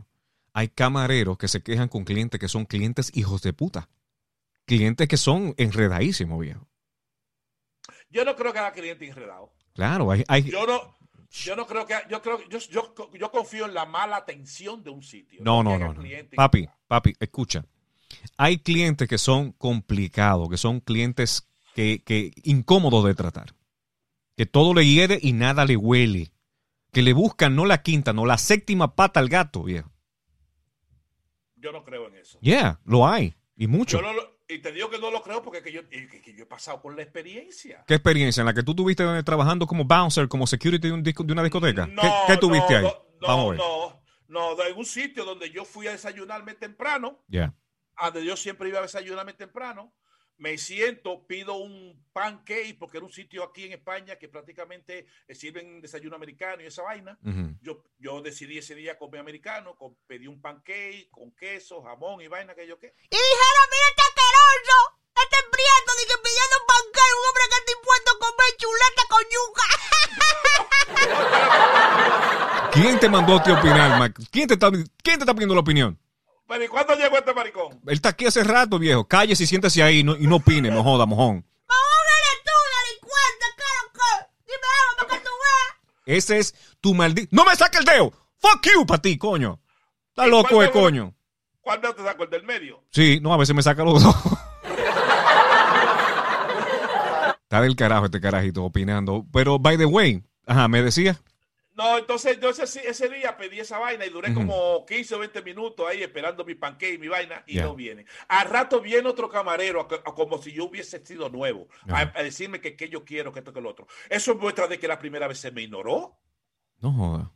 hay 0.54 0.70
camareros 0.70 1.38
que 1.38 1.48
se 1.48 1.62
quejan 1.62 1.88
con 1.88 2.04
clientes 2.04 2.40
que 2.40 2.48
son 2.48 2.66
clientes 2.66 3.12
hijos 3.16 3.42
de 3.44 3.54
puta. 3.54 3.90
Clientes 4.66 5.08
que 5.08 5.18
son 5.18 5.54
enredadísimos, 5.58 6.40
viejo. 6.40 6.68
Yo 8.10 8.26
no 8.26 8.36
creo 8.36 8.52
que 8.54 8.60
haya 8.60 8.72
cliente 8.72 9.08
enredado. 9.08 9.54
Claro, 9.74 10.12
hay, 10.12 10.24
hay- 10.28 10.44
Yo 10.44 10.66
no, 10.68 10.98
yo 11.30 11.56
no 11.56 11.66
creo 11.66 11.86
que, 11.86 11.96
yo 12.10 12.22
creo, 12.22 12.40
yo, 12.50 12.60
yo, 12.60 12.94
yo 13.14 13.32
confío 13.32 13.66
en 13.66 13.74
la 13.74 13.86
mala 13.86 14.18
atención 14.18 14.84
de 14.84 14.90
un 14.90 15.02
sitio. 15.02 15.42
No, 15.44 15.64
no, 15.64 15.78
no, 15.80 15.96
Papi, 16.36 16.68
papi, 16.88 17.14
escucha. 17.20 17.66
Hay 18.38 18.60
clientes 18.60 19.08
que 19.08 19.18
son 19.18 19.54
complicados, 19.54 20.50
que 20.50 20.58
son 20.58 20.82
clientes 20.82 21.48
que, 21.74 22.04
que 22.04 22.34
incómodos 22.44 23.06
de 23.06 23.16
tratar. 23.16 23.56
Que 24.36 24.46
todo 24.46 24.74
le 24.74 24.86
hiede 24.86 25.20
y 25.22 25.34
nada 25.34 25.66
le 25.66 25.78
huele. 25.78 26.32
Que 26.92 27.02
le 27.02 27.14
buscan 27.14 27.56
no 27.56 27.66
la 27.66 27.82
quinta, 27.82 28.12
no 28.12 28.26
la 28.26 28.38
séptima 28.38 28.96
pata 28.96 29.22
al 29.22 29.30
gato, 29.30 29.64
viejo. 29.64 29.90
Yo 31.56 31.72
no 31.72 31.84
creo 31.86 32.08
en 32.08 32.16
eso. 32.16 32.38
Yeah, 32.42 32.82
lo 32.84 33.08
hay. 33.08 33.36
Y 33.56 33.68
mucho. 33.68 34.02
Yo 34.02 34.12
no 34.12 34.31
y 34.54 34.60
te 34.60 34.72
digo 34.72 34.90
que 34.90 35.00
no 35.00 35.10
lo 35.12 35.22
creo 35.22 35.42
porque 35.42 35.62
que 35.64 35.72
yo, 35.72 35.88
que- 35.88 36.08
que 36.22 36.34
yo 36.34 36.44
he 36.44 36.48
pasado 36.48 36.82
por 36.82 36.96
la 36.96 37.02
experiencia. 37.04 37.84
¿Qué 37.88 37.96
experiencia 37.96 38.42
en 38.42 38.46
la 38.48 38.54
que 38.54 38.64
tú 38.64 38.76
tuviste 38.76 39.04
donde- 39.04 39.24
trabajando 39.24 39.66
como 39.68 39.86
bouncer, 39.86 40.28
como 40.28 40.46
security 40.48 40.88
de, 40.88 40.94
un 40.94 41.04
disco- 41.04 41.24
de 41.24 41.34
una 41.34 41.44
discoteca? 41.44 41.88
No, 41.88 42.02
¿Qué, 42.02 42.10
qué 42.28 42.38
tuviste 42.38 42.74
no, 42.82 42.88
ahí? 42.88 42.94
No, 43.22 43.28
Vamos 43.28 43.46
a 43.46 43.50
ver. 43.52 43.58
no, 43.60 44.02
no, 44.28 44.56
no, 44.56 44.64
en 44.66 44.78
un 44.78 44.86
sitio 44.86 45.26
donde 45.26 45.50
yo 45.52 45.66
fui 45.66 45.88
a 45.88 45.92
desayunarme 45.92 46.54
temprano, 46.56 47.24
Yeah. 47.30 47.54
a 47.96 48.12
donde 48.12 48.26
yo 48.28 48.36
siempre 48.38 48.70
iba 48.70 48.80
a 48.80 48.84
desayunarme 48.84 49.34
temprano, 49.34 49.94
me 50.38 50.58
siento, 50.58 51.28
pido 51.28 51.54
un 51.58 52.04
pancake, 52.14 52.76
porque 52.80 52.98
era 52.98 53.06
un 53.06 53.12
sitio 53.12 53.44
aquí 53.44 53.66
en 53.66 53.74
España 53.74 54.16
que 54.16 54.28
prácticamente 54.28 55.06
eh, 55.28 55.36
sirven 55.36 55.82
desayuno 55.82 56.16
americano 56.16 56.64
y 56.64 56.66
esa 56.66 56.82
vaina. 56.82 57.16
Yo, 57.62 57.84
yo 58.00 58.22
decidí 58.24 58.58
ese 58.58 58.74
día 58.74 58.98
comer 58.98 59.20
americano, 59.22 59.76
con- 59.76 59.96
pedí 60.08 60.26
un 60.26 60.42
pancake 60.42 61.10
con 61.12 61.30
queso, 61.36 61.84
jamón 61.84 62.22
y 62.22 62.28
vaina 62.28 62.56
que 62.56 62.66
yo 62.66 62.80
qué. 62.80 62.88
Y 62.88 63.16
dijeron, 63.16 63.66
mira 63.70 63.86
este 63.92 64.02
asqueroso, 64.02 64.78
este 65.14 65.38
prieto, 65.52 65.92
de 66.00 66.04
que 66.10 66.18
pidiendo 66.26 66.56
un 66.58 66.68
banquero, 66.74 67.14
un 67.22 67.26
hombre 67.30 67.44
que 67.52 67.58
está 67.62 67.72
impuesto 67.78 68.10
a 68.10 68.20
comer 68.26 68.41
chuleta 68.58 69.04
con 69.10 69.24
yuca. 69.32 69.64
¿Quién 72.72 73.00
te 73.00 73.10
mandó 73.10 73.36
a 73.38 73.44
ti 73.44 73.52
opinar, 73.52 74.00
Mac? 74.00 74.18
¿Quién 74.32 74.48
te, 74.48 74.54
está, 74.56 74.70
¿Quién 74.72 74.88
te 75.18 75.24
está 75.24 75.34
pidiendo 75.34 75.56
la 75.56 75.62
opinión? 75.62 76.00
Pero 76.48 76.64
¿y 76.64 76.68
cuándo 76.68 76.96
llegó 76.96 77.18
este 77.18 77.34
maricón? 77.34 77.80
Él 77.88 77.94
está 77.94 78.10
aquí 78.10 78.26
hace 78.26 78.44
rato, 78.44 78.78
viejo. 78.80 79.08
Cállese 79.08 79.44
y 79.44 79.48
siéntese 79.48 79.84
ahí 79.84 80.00
y 80.00 80.04
no, 80.04 80.16
y 80.16 80.28
no 80.28 80.38
opine, 80.38 80.70
no 80.70 80.84
joda, 80.84 81.06
mojón. 81.06 81.46
Mamón 81.68 82.08
eres 82.18 82.44
tú, 82.44 82.52
delincuente, 82.78 83.46
claro 83.56 83.92
que. 83.94 84.26
Dime 84.46 84.68
algo 84.82 85.08
para 85.08 85.20
que 85.20 85.26
tú 85.26 85.32
veas. 85.32 86.18
Ese 86.18 86.40
es 86.40 86.56
tu 86.82 86.94
maldito. 86.94 87.30
¡No 87.32 87.46
me 87.46 87.56
saque 87.56 87.78
el 87.78 87.86
dedo! 87.86 88.12
¡Fuck 88.40 88.68
you 88.74 88.86
para 88.86 89.02
ti, 89.02 89.18
coño! 89.18 89.60
Está 90.10 90.28
¿Y 90.28 90.30
loco 90.30 90.60
de 90.62 90.68
dedo? 90.68 90.72
coño. 90.74 91.14
¿Cuándo 91.62 91.94
te 91.96 92.04
sacó 92.04 92.24
el 92.24 92.30
del 92.30 92.44
medio? 92.44 92.84
Sí, 92.92 93.20
no, 93.22 93.34
a 93.34 93.38
veces 93.38 93.56
me 93.56 93.62
saca 93.64 93.84
los 93.84 94.04
dos. 94.04 94.16
Está 97.52 97.60
del 97.64 97.76
carajo 97.76 98.06
este 98.06 98.22
carajito 98.22 98.64
opinando. 98.64 99.26
Pero, 99.34 99.60
by 99.60 99.78
the 99.78 99.84
way, 99.86 100.24
ajá, 100.46 100.70
me 100.70 100.82
decía. 100.82 101.18
No, 101.74 101.98
entonces, 101.98 102.36
entonces 102.36 102.78
ese 102.78 103.10
día 103.10 103.36
pedí 103.36 103.60
esa 103.60 103.78
vaina 103.78 104.06
y 104.06 104.10
duré 104.10 104.34
como 104.34 104.86
15 104.86 105.16
o 105.16 105.20
20 105.20 105.42
minutos 105.42 105.86
ahí 105.86 106.02
esperando 106.02 106.46
mi 106.46 106.56
panque 106.56 106.94
y 106.94 106.98
mi 106.98 107.10
vaina 107.10 107.44
y 107.46 107.58
no 107.58 107.76
viene. 107.76 108.06
Al 108.30 108.48
rato 108.48 108.80
viene 108.80 109.06
otro 109.10 109.28
camarero 109.28 109.82
a- 109.82 109.96
a- 110.10 110.14
como 110.16 110.42
si 110.42 110.54
yo 110.54 110.64
hubiese 110.64 111.06
sido 111.06 111.28
nuevo 111.28 111.68
a, 111.90 111.94
Ajá. 112.04 112.14
a 112.16 112.24
decirme 112.24 112.62
que, 112.62 112.78
que 112.78 112.88
yo 112.88 113.04
quiero, 113.04 113.34
que 113.34 113.40
esto, 113.40 113.52
que 113.52 113.60
lo 113.60 113.70
otro. 113.70 113.86
Eso 114.10 114.34
muestra 114.36 114.68
de 114.70 114.80
que 114.80 114.88
la 114.88 114.98
primera 114.98 115.28
vez 115.28 115.38
se 115.40 115.52
me 115.52 115.62
ignoró. 115.64 116.18
No 116.80 116.94
joda. 116.94 117.34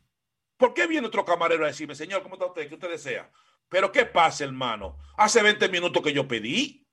¿Por 0.56 0.72
qué 0.72 0.86
viene 0.86 1.08
otro 1.08 1.26
camarero 1.26 1.64
a 1.64 1.68
decirme, 1.68 1.94
señor, 1.94 2.22
¿cómo 2.22 2.36
está 2.36 2.46
usted? 2.46 2.68
¿Qué 2.70 2.74
usted 2.74 2.88
desea? 2.90 3.30
Pero 3.68 3.92
¿qué 3.92 4.06
pasa, 4.06 4.44
hermano? 4.44 4.96
Hace 5.18 5.42
20 5.42 5.68
minutos 5.68 6.02
que 6.02 6.14
yo 6.14 6.26
pedí. 6.26 6.85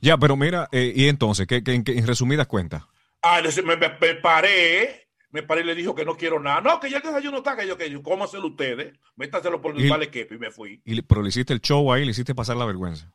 Ya, 0.00 0.16
pero 0.18 0.36
mira, 0.36 0.68
eh, 0.72 0.92
y 0.94 1.08
entonces, 1.08 1.46
¿qué, 1.46 1.62
qué- 1.62 1.74
en, 1.74 1.84
qué- 1.84 1.98
en 1.98 2.06
resumidas 2.06 2.46
cuentas? 2.46 2.82
Ah, 3.22 3.40
me, 3.42 3.76
me- 3.76 3.88
me 4.00 4.14
paré, 4.14 5.08
me 5.30 5.42
paré 5.42 5.62
y 5.62 5.64
le 5.64 5.74
dijo 5.74 5.94
que 5.94 6.04
no 6.04 6.16
quiero 6.16 6.38
nada. 6.40 6.60
No, 6.60 6.78
que 6.80 6.90
ya 6.90 6.98
el 6.98 7.02
desayuno 7.02 7.38
está, 7.38 7.56
que 7.56 7.66
yo, 7.66 7.76
que 7.76 7.90
yo, 7.90 8.02
cómaselo 8.02 8.46
ustedes, 8.48 8.94
métaselo 9.16 9.60
por 9.60 9.76
el 9.78 9.88
vale 9.88 10.10
y 10.12 10.38
me 10.38 10.50
fui. 10.50 10.80
Y, 10.84 11.02
pero 11.02 11.22
le 11.22 11.28
hiciste 11.30 11.52
el 11.52 11.60
show 11.60 11.92
ahí, 11.92 12.04
le 12.04 12.10
hiciste 12.12 12.34
pasar 12.34 12.56
la 12.56 12.64
vergüenza. 12.64 13.10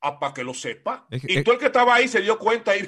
Ah, 0.00 0.18
para 0.18 0.34
que 0.34 0.44
lo 0.44 0.52
sepa. 0.52 1.06
Es 1.10 1.22
que- 1.22 1.32
y 1.32 1.36
es- 1.38 1.44
tú 1.44 1.52
el 1.52 1.58
que 1.58 1.66
estaba 1.66 1.94
ahí 1.94 2.08
se 2.08 2.20
dio 2.20 2.38
cuenta 2.38 2.76
y 2.76 2.86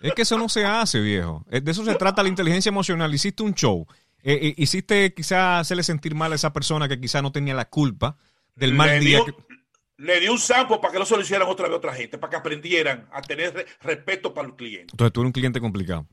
Es 0.00 0.14
que 0.14 0.22
eso 0.22 0.38
no 0.38 0.48
se 0.48 0.64
hace, 0.64 1.00
viejo. 1.00 1.44
Eh, 1.50 1.60
De 1.60 1.70
eso 1.72 1.84
se 1.84 1.94
trata 1.96 2.22
la 2.22 2.30
inteligencia 2.30 2.70
emocional. 2.70 3.14
Hiciste 3.14 3.42
un 3.42 3.54
show. 3.54 3.86
Eh, 4.22 4.38
eh, 4.40 4.54
hiciste 4.56 5.12
quizá 5.12 5.58
hacerle 5.58 5.82
sentir 5.82 6.14
mal 6.14 6.32
a 6.32 6.36
esa 6.36 6.54
persona 6.54 6.88
que 6.88 6.98
quizá 6.98 7.20
no 7.20 7.30
tenía 7.32 7.52
la 7.52 7.66
culpa 7.66 8.16
del 8.54 8.72
mal 8.72 8.88
le, 8.88 9.00
día. 9.00 9.20
que- 9.26 9.34
le 9.96 10.20
dio 10.20 10.32
un 10.32 10.38
sampo 10.38 10.80
para 10.80 10.92
que 10.92 10.98
no 10.98 11.04
se 11.06 11.16
lo 11.16 11.22
hicieran 11.22 11.48
otra 11.48 11.66
vez 11.66 11.74
a 11.74 11.78
otra 11.78 11.94
gente, 11.94 12.18
para 12.18 12.30
que 12.30 12.36
aprendieran 12.36 13.08
a 13.12 13.22
tener 13.22 13.54
re- 13.54 13.66
respeto 13.80 14.34
para 14.34 14.48
los 14.48 14.56
clientes. 14.56 14.92
Entonces 14.92 15.12
tú 15.12 15.20
eres 15.20 15.28
un 15.28 15.32
cliente 15.32 15.60
complicado. 15.60 16.06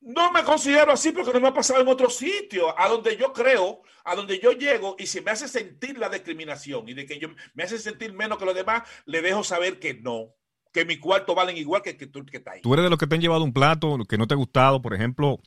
No 0.00 0.30
me 0.32 0.44
considero 0.44 0.92
así 0.92 1.10
porque 1.10 1.32
no 1.32 1.40
me 1.40 1.48
ha 1.48 1.52
pasado 1.54 1.80
en 1.80 1.88
otro 1.88 2.08
sitio, 2.08 2.78
a 2.78 2.88
donde 2.88 3.16
yo 3.16 3.32
creo, 3.32 3.82
a 4.04 4.14
donde 4.14 4.38
yo 4.38 4.52
llego 4.52 4.94
y 4.98 5.06
si 5.06 5.20
me 5.20 5.32
hace 5.32 5.48
sentir 5.48 5.98
la 5.98 6.08
discriminación 6.08 6.88
y 6.88 6.94
de 6.94 7.04
que 7.04 7.18
yo 7.18 7.28
me 7.54 7.64
hace 7.64 7.78
sentir 7.78 8.12
menos 8.12 8.38
que 8.38 8.44
los 8.44 8.54
demás, 8.54 8.84
le 9.06 9.20
dejo 9.20 9.42
saber 9.42 9.80
que 9.80 9.94
no, 9.94 10.34
que 10.72 10.84
mi 10.84 10.98
cuarto 10.98 11.34
valen 11.34 11.56
igual 11.56 11.82
que, 11.82 11.96
que 11.96 12.06
tú 12.06 12.24
que 12.24 12.38
está 12.38 12.52
ahí. 12.52 12.62
Tú 12.62 12.72
eres 12.74 12.84
de 12.84 12.90
los 12.90 12.98
que 12.98 13.06
te 13.06 13.16
han 13.16 13.20
llevado 13.20 13.42
un 13.42 13.52
plato 13.52 13.98
que 14.08 14.16
no 14.16 14.26
te 14.26 14.34
ha 14.34 14.36
gustado, 14.38 14.80
por 14.80 14.94
ejemplo, 14.94 15.40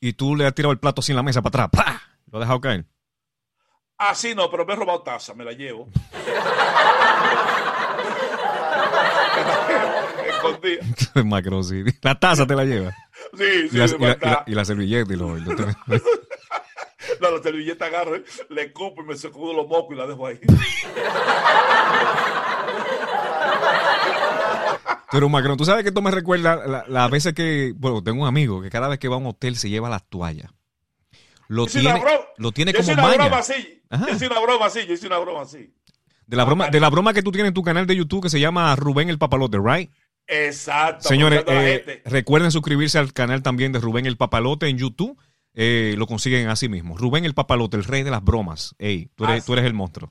y 0.00 0.12
tú 0.14 0.36
le 0.36 0.46
has 0.46 0.54
tirado 0.54 0.72
el 0.72 0.78
plato 0.78 1.02
en 1.06 1.16
la 1.16 1.22
mesa 1.22 1.42
para 1.42 1.64
atrás. 1.64 1.84
¡Pah! 1.84 2.02
Lo 2.30 2.38
has 2.38 2.44
dejado 2.44 2.60
caer. 2.60 2.86
Ah, 3.98 4.14
sí, 4.14 4.34
no, 4.34 4.50
pero 4.50 4.64
me 4.66 4.72
he 4.72 4.76
robado 4.76 5.02
taza, 5.02 5.34
me 5.34 5.44
la 5.44 5.52
llevo. 5.52 5.88
Escondida. 10.28 10.82
Macro, 11.24 11.62
sí. 11.62 11.84
La 12.02 12.18
taza 12.18 12.46
te 12.46 12.54
la 12.56 12.64
lleva. 12.64 12.90
Sí, 13.36 13.44
Y 13.66 13.68
sí, 13.70 13.76
la, 13.78 13.84
y 13.84 13.88
la- 13.88 13.96
y 13.96 13.98
la- 14.00 14.06
verdad. 14.08 14.44
y 14.46 14.54
la 14.54 14.64
servilleta 14.64 15.12
y 15.12 15.16
lo, 15.16 15.36
y 15.38 15.40
lo- 15.42 15.54
No, 17.20 17.30
la 17.30 17.42
servilleta 17.42 17.86
agarro, 17.86 18.16
¿eh? 18.16 18.24
le 18.48 18.62
escupo 18.62 19.02
y 19.02 19.06
me 19.06 19.16
sacudo 19.16 19.52
los 19.52 19.68
mocos 19.68 19.94
y 19.94 19.98
la 19.98 20.06
dejo 20.06 20.26
ahí. 20.26 20.40
Pero 25.10 25.28
Macron, 25.28 25.56
tú 25.58 25.64
sabes 25.64 25.82
que 25.82 25.88
esto 25.90 26.00
me 26.02 26.10
recuerda 26.10 26.66
la- 26.66 26.84
las 26.88 27.10
veces 27.10 27.34
que, 27.34 27.74
bueno, 27.76 28.02
tengo 28.02 28.22
un 28.22 28.28
amigo 28.28 28.62
que 28.62 28.70
cada 28.70 28.88
vez 28.88 28.98
que 28.98 29.08
va 29.08 29.16
a 29.16 29.18
un 29.18 29.26
hotel 29.26 29.56
se 29.56 29.68
lleva 29.68 29.90
las 29.90 30.08
toallas. 30.08 30.50
Lo 31.52 31.64
hice 31.64 31.80
una 31.80 31.94
tiene, 31.94 32.04
broma- 32.04 32.24
lo 32.36 32.52
tiene 32.52 32.72
yo 32.72 32.78
como 32.78 32.82
hice 32.90 32.92
una 33.00 33.08
broma 33.08 33.24
maña. 33.28 33.38
así. 33.38 33.82
Ajá. 33.90 34.06
Yo 34.08 34.14
hice 34.14 34.26
una 34.26 34.40
broma 34.40 34.66
así, 34.66 34.86
yo 34.86 34.94
hice 34.94 35.06
una 35.06 35.18
broma 35.18 35.42
así. 35.42 35.74
De 36.26 36.36
la 36.36 36.44
broma, 36.44 36.68
de 36.68 36.80
la 36.80 36.88
broma 36.88 37.12
que 37.12 37.22
tú 37.22 37.30
tienes 37.30 37.48
en 37.48 37.54
tu 37.54 37.62
canal 37.62 37.86
de 37.86 37.94
YouTube 37.96 38.22
que 38.22 38.30
se 38.30 38.40
llama 38.40 38.74
Rubén 38.76 39.10
el 39.10 39.18
Papalote, 39.18 39.58
right? 39.62 39.90
Exacto. 40.26 41.08
Señores, 41.08 41.44
eh, 41.46 42.02
recuerden 42.06 42.50
suscribirse 42.50 42.98
al 42.98 43.12
canal 43.12 43.42
también 43.42 43.72
de 43.72 43.80
Rubén 43.80 44.06
el 44.06 44.16
Papalote 44.16 44.68
en 44.68 44.78
YouTube. 44.78 45.18
Eh, 45.54 45.94
lo 45.98 46.06
consiguen 46.06 46.48
así 46.48 46.68
mismo. 46.70 46.96
Rubén 46.96 47.24
el 47.26 47.34
Papalote, 47.34 47.76
el 47.76 47.84
rey 47.84 48.02
de 48.02 48.10
las 48.10 48.24
bromas. 48.24 48.74
Ey, 48.78 49.10
tú 49.14 49.24
eres, 49.24 49.44
tú 49.44 49.52
eres 49.52 49.66
el 49.66 49.74
monstruo. 49.74 50.10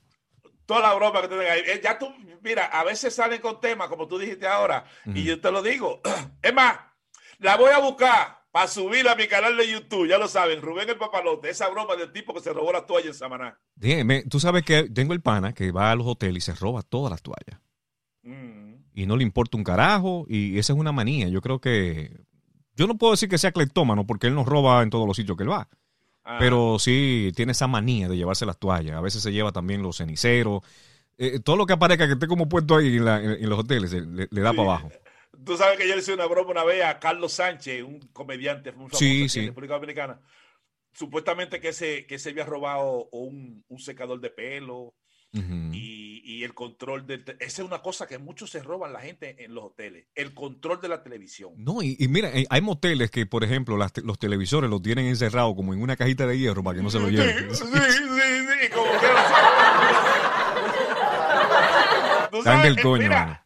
Toda 0.67 0.81
la 0.81 0.93
broma 0.93 1.21
que 1.21 1.27
te 1.29 1.49
ahí. 1.49 1.61
Eh, 1.65 1.81
Ya 1.83 1.97
tú, 1.97 2.07
mira, 2.43 2.65
a 2.65 2.83
veces 2.83 3.15
salen 3.15 3.41
con 3.41 3.59
temas, 3.59 3.87
como 3.87 4.07
tú 4.07 4.19
dijiste 4.19 4.45
ahora, 4.47 4.85
y 5.07 5.23
yo 5.23 5.39
te 5.41 5.51
lo 5.51 5.63
digo. 5.63 6.01
Es 6.43 6.53
más, 6.53 6.75
la 7.39 7.57
voy 7.57 7.71
a 7.71 7.79
buscar 7.79 8.40
para 8.51 8.67
subirla 8.67 9.13
a 9.13 9.15
mi 9.15 9.27
canal 9.27 9.55
de 9.57 9.71
YouTube. 9.71 10.07
Ya 10.07 10.17
lo 10.17 10.27
saben, 10.27 10.61
Rubén 10.61 10.89
el 10.89 10.97
Papalote. 10.97 11.49
Esa 11.49 11.69
broma 11.69 11.95
del 11.95 12.11
tipo 12.11 12.33
que 12.33 12.41
se 12.41 12.51
robó 12.53 12.71
la 12.73 12.85
toalla 12.85 13.07
en 13.07 13.13
Samaná. 13.13 13.57
Dime, 13.75 14.23
tú 14.29 14.39
sabes 14.39 14.63
que 14.63 14.89
tengo 14.89 15.13
el 15.13 15.21
pana 15.21 15.53
que 15.53 15.71
va 15.71 15.91
a 15.91 15.95
los 15.95 16.05
hoteles 16.07 16.43
y 16.43 16.51
se 16.51 16.55
roba 16.55 16.81
todas 16.81 17.11
las 17.11 17.21
toallas. 17.21 17.59
Mm. 18.23 18.75
y 18.93 19.05
no 19.07 19.15
le 19.17 19.23
importa 19.23 19.57
un 19.57 19.63
carajo 19.63 20.25
y 20.27 20.59
esa 20.59 20.73
es 20.73 20.79
una 20.79 20.91
manía. 20.91 21.27
Yo 21.29 21.41
creo 21.41 21.59
que 21.59 22.11
yo 22.75 22.85
no 22.87 22.95
puedo 22.97 23.11
decir 23.13 23.29
que 23.29 23.37
sea 23.39 23.51
cleptómano 23.51 24.05
porque 24.05 24.27
él 24.27 24.35
no 24.35 24.43
roba 24.45 24.83
en 24.83 24.89
todos 24.91 25.07
los 25.07 25.15
sitios 25.17 25.35
que 25.37 25.43
él 25.43 25.49
va, 25.51 25.67
Ah. 26.23 26.37
pero 26.39 26.77
sí 26.77 27.31
tiene 27.35 27.53
esa 27.53 27.65
manía 27.67 28.07
de 28.07 28.15
llevarse 28.17 28.45
las 28.45 28.59
toallas. 28.59 28.95
A 28.95 29.01
veces 29.01 29.23
se 29.23 29.31
lleva 29.31 29.51
también 29.51 29.81
los 29.81 29.97
ceniceros. 29.97 30.61
Eh, 31.17 31.39
todo 31.39 31.55
lo 31.55 31.65
que 31.65 31.73
aparezca 31.73 32.05
que 32.05 32.13
esté 32.13 32.27
como 32.27 32.47
puesto 32.47 32.75
ahí 32.77 32.97
en, 32.97 33.05
la- 33.05 33.23
en- 33.23 33.31
en 33.43 33.49
los 33.49 33.59
hoteles 33.59 33.91
le, 33.91 34.27
le 34.29 34.41
da 34.41 34.51
Sí. 34.51 34.57
para 34.57 34.69
abajo. 34.69 34.91
Tú 35.43 35.57
sabes 35.57 35.77
que 35.77 35.87
yo 35.87 35.95
le 35.95 36.01
hice 36.01 36.13
una 36.13 36.25
broma 36.25 36.51
una 36.51 36.63
vez 36.63 36.83
a 36.83 36.99
Carlos 36.99 37.33
Sánchez, 37.33 37.83
un 37.83 37.99
comediante 38.13 38.71
muy 38.71 38.85
famoso 38.89 38.97
Sí, 38.99 39.27
sí. 39.29 39.39
en 39.41 39.47
República 39.47 39.73
Dominicana. 39.75 40.19
Supuestamente 40.93 41.59
que 41.61 41.73
se, 41.73 42.05
que 42.05 42.19
se 42.19 42.29
había 42.31 42.45
robado 42.45 43.07
un, 43.11 43.63
un 43.67 43.79
secador 43.79 44.19
de 44.19 44.29
pelo 44.29 44.93
y, 45.33 46.21
y 46.25 46.43
el 46.43 46.53
control 46.53 47.07
del... 47.07 47.23
Esa 47.39 47.61
es 47.61 47.67
una 47.67 47.81
cosa 47.81 48.05
que 48.05 48.17
muchos 48.17 48.49
se 48.49 48.61
roban 48.61 48.91
la 48.91 48.99
gente 48.99 49.41
en 49.45 49.55
los 49.55 49.63
hoteles. 49.63 50.07
El 50.13 50.33
control 50.33 50.81
de 50.81 50.89
la 50.89 51.01
televisión. 51.01 51.53
No, 51.55 51.81
y, 51.81 51.95
y 51.97 52.09
mira, 52.09 52.29
eh, 52.37 52.45
hay 52.49 52.59
moteles 52.59 53.09
que, 53.11 53.25
por 53.25 53.45
ejemplo, 53.45 53.77
las 53.77 53.93
los 54.03 54.19
televisores 54.19 54.69
los 54.69 54.81
tienen 54.81 55.05
encerrados 55.05 55.55
como 55.55 55.73
en 55.73 55.81
una 55.81 55.95
cajita 55.95 56.27
de 56.27 56.37
hierro 56.37 56.61
para 56.63 56.75
que 56.77 56.83
no 56.83 56.89
se 56.89 56.99
lo 56.99 57.07
lleven. 57.09 57.55
sí, 57.55 57.63
sí, 57.65 57.71
sí, 57.71 58.69
como 58.73 58.91
que... 58.91 59.07
Tú 62.31 62.37
Están 62.39 62.63
del 62.63 62.81
coño, 62.81 63.03
mira. 63.03 63.40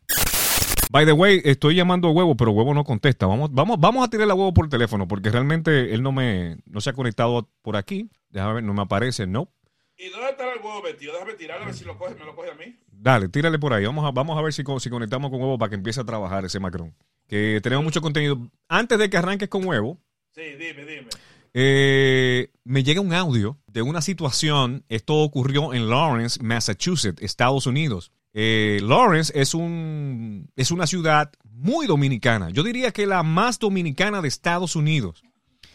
By 0.95 1.05
the 1.05 1.11
way, 1.11 1.41
estoy 1.43 1.75
llamando 1.75 2.07
a 2.07 2.11
Huevo, 2.11 2.37
pero 2.37 2.51
Huevo 2.51 2.73
no 2.73 2.85
contesta. 2.85 3.25
Vamos, 3.25 3.49
vamos, 3.51 3.77
vamos 3.81 4.07
a 4.07 4.09
tirarle 4.09 4.31
a 4.31 4.35
Huevo 4.35 4.53
por 4.53 4.69
teléfono, 4.69 5.09
porque 5.09 5.29
realmente 5.29 5.93
él 5.93 6.01
no 6.01 6.13
me, 6.13 6.55
no 6.65 6.79
se 6.79 6.89
ha 6.89 6.93
conectado 6.93 7.49
por 7.61 7.75
aquí. 7.75 8.09
Déjame 8.29 8.53
ver, 8.53 8.63
no 8.63 8.73
me 8.73 8.83
aparece, 8.83 9.27
no. 9.27 9.49
¿Y 9.97 10.07
dónde 10.07 10.29
está 10.29 10.53
el 10.53 10.61
huevo 10.61 10.81
metido? 10.81 11.11
Déjame 11.11 11.33
tirarle 11.33 11.63
a 11.63 11.65
ver 11.65 11.75
si 11.75 11.83
lo 11.83 11.97
coge, 11.97 12.15
me 12.15 12.23
lo 12.23 12.33
coge 12.33 12.51
a 12.51 12.55
mí. 12.55 12.77
Dale, 12.89 13.27
tírale 13.27 13.59
por 13.59 13.73
ahí. 13.73 13.85
Vamos 13.85 14.05
a, 14.05 14.11
vamos 14.11 14.37
a 14.37 14.41
ver 14.41 14.53
si, 14.53 14.63
si 14.79 14.89
conectamos 14.89 15.29
con 15.31 15.41
Huevo 15.41 15.57
para 15.57 15.67
que 15.69 15.75
empiece 15.75 15.99
a 15.99 16.05
trabajar 16.05 16.45
ese 16.45 16.61
Macron. 16.61 16.95
Que 17.27 17.59
tenemos 17.61 17.83
mucho 17.83 17.99
contenido. 17.99 18.49
Antes 18.69 18.97
de 18.97 19.09
que 19.09 19.17
arranques 19.17 19.49
con 19.49 19.65
Huevo, 19.65 19.99
Sí, 20.31 20.43
dime, 20.57 20.85
dime. 20.85 21.07
eh, 21.53 22.51
me 22.63 22.83
llega 22.83 23.01
un 23.01 23.13
audio 23.13 23.57
de 23.67 23.81
una 23.81 23.99
situación. 24.01 24.85
Esto 24.87 25.15
ocurrió 25.15 25.73
en 25.73 25.89
Lawrence, 25.89 26.41
Massachusetts, 26.41 27.21
Estados 27.21 27.67
Unidos. 27.67 28.13
Eh, 28.38 28.82
Lawrence 28.84 29.32
es, 29.34 29.54
un, 29.54 30.51
es 30.58 30.70
una 30.72 30.88
ciudad 30.88 31.32
muy 31.46 31.88
dominicana. 31.88 32.50
Yo 32.50 32.63
diría 32.63 32.92
que 32.92 33.08
la 33.08 33.24
más 33.24 33.60
dominicana 33.60 34.22
de 34.22 34.27
Estados 34.27 34.75
Unidos, 34.75 35.24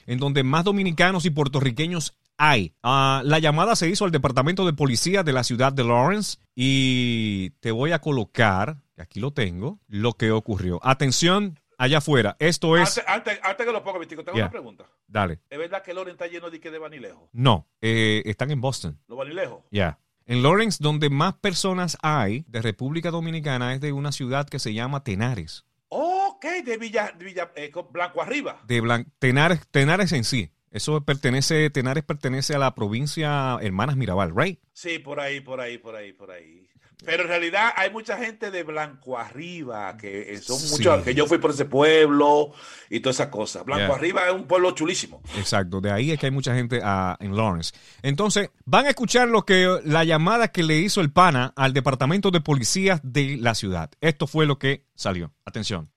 en 0.07 0.19
donde 0.19 0.45
más 0.45 0.65
dominicanos 0.65 1.25
y 1.25 1.31
puertorriqueños 1.31 2.19
hay. 2.37 2.75
Ah, 2.83 3.23
la 3.25 3.39
llamada 3.39 3.77
se 3.77 3.89
hizo 3.89 4.05
al 4.05 4.11
departamento 4.11 4.67
de 4.67 4.75
policía 4.75 5.23
de 5.23 5.33
la 5.33 5.43
ciudad 5.43 5.73
de 5.73 5.85
Lawrence 5.85 6.37
y 6.55 7.49
te 7.61 7.71
voy 7.71 7.93
a 7.93 8.01
colocar, 8.01 8.77
aquí 8.99 9.21
lo 9.21 9.33
tengo, 9.33 9.79
lo 9.89 10.13
que 10.13 10.31
ocurrió. 10.31 10.81
Atención 10.83 11.59
allá 11.79 11.99
afuera. 11.99 12.37
Esto 12.41 12.77
es... 12.77 12.99
Antes, 12.99 13.05
antes, 13.07 13.41
antes 13.43 13.67
que 13.67 13.73
lo 13.73 13.83
ponga, 13.83 13.99
Vitico, 13.99 14.23
tengo 14.23 14.37
una 14.37 14.51
pregunta. 14.51 14.85
Dale. 15.07 15.41
¿Es 15.49 15.59
verdad 15.59 15.83
que 15.83 15.95
Loren 15.95 16.13
está 16.13 16.27
lleno 16.27 16.51
de 16.51 16.61
que 16.61 16.71
de 16.71 16.79
vanilejos? 16.79 17.31
No, 17.33 17.67
eh, 17.81 18.23
están 18.27 18.51
en 18.51 18.61
Boston. 18.61 18.99
¿Los 19.09 19.17
vanilejos? 19.17 19.63
Ya. 19.71 19.99
En 20.31 20.45
Lawrence, 20.45 20.79
donde 20.81 21.11
más 21.11 21.35
personas 21.35 21.99
hay 22.03 22.45
de 22.47 22.63
República 22.63 23.11
Dominicana, 23.11 23.75
es 23.75 23.81
de 23.81 23.91
una 23.93 24.13
ciudad 24.13 24.49
que 24.49 24.61
se 24.61 24.73
llama 24.73 25.03
Tenares. 25.03 25.65
Ok, 25.89 26.45
de 26.65 26.77
Villa, 26.79 27.13
de 27.19 27.25
Villa 27.25 27.51
eh, 27.57 27.73
Blanco 27.91 28.23
Arriba. 28.23 28.63
De 28.65 28.81
Blan- 28.81 29.07
Tenares, 29.19 29.67
Tenares 29.73 30.13
en 30.13 30.23
sí. 30.23 30.53
Eso 30.71 31.05
pertenece, 31.05 31.69
Tenares 31.71 32.05
pertenece 32.05 32.55
a 32.55 32.61
la 32.61 32.77
provincia 32.77 33.59
Hermanas 33.61 33.97
Mirabal, 33.97 34.33
right? 34.37 34.61
Sí, 34.73 35.01
por 35.01 35.19
ahí, 35.19 35.41
por 35.41 35.61
ahí, 35.61 35.79
por 35.79 35.97
ahí, 35.97 36.13
por 36.13 36.31
ahí. 36.31 36.69
Pero 37.05 37.23
en 37.23 37.29
realidad 37.29 37.71
hay 37.77 37.91
mucha 37.91 38.19
gente 38.19 38.51
de 38.51 38.63
Blanco 38.63 39.19
Arriba, 39.19 39.97
que 39.97 40.35
eh, 40.35 40.37
son 40.39 40.59
Sí. 40.59 40.73
muchos, 40.77 41.03
que 41.03 41.15
yo 41.15 41.27
fui 41.27 41.39
por 41.39 41.51
ese 41.51 41.65
pueblo 41.65 42.53
y 42.91 43.01
todas 43.01 43.17
esas 43.17 43.29
cosas. 43.29 43.65
Blanco 43.65 43.87
Yeah. 43.87 43.95
Arriba 43.95 44.27
es 44.27 44.35
un 44.35 44.45
pueblo 44.47 44.73
chulísimo. 44.73 45.23
Exacto, 45.39 45.81
de 45.81 45.91
ahí 45.91 46.11
es 46.11 46.19
que 46.19 46.27
hay 46.27 46.33
mucha 46.33 46.55
gente 46.55 46.81
ah, 46.85 47.17
en 47.21 47.35
Lawrence. 47.37 47.73
Entonces, 48.03 48.51
van 48.67 48.87
a 48.87 48.91
escuchar 48.91 49.29
lo 49.29 49.47
que 49.47 49.79
la 49.85 50.05
llamada 50.05 50.49
que 50.49 50.63
le 50.63 50.77
hizo 50.77 51.01
el 51.01 51.11
pana 51.11 51.53
al 51.57 51.73
departamento 51.73 52.31
de 52.31 52.41
policías 52.43 53.01
de 53.03 53.39
la 53.41 53.55
ciudad. 53.55 53.91
Esto 54.03 54.27
fue 54.27 54.45
lo 54.45 54.59
que 54.59 54.85
salió. 54.95 55.33
Atención. 55.47 55.91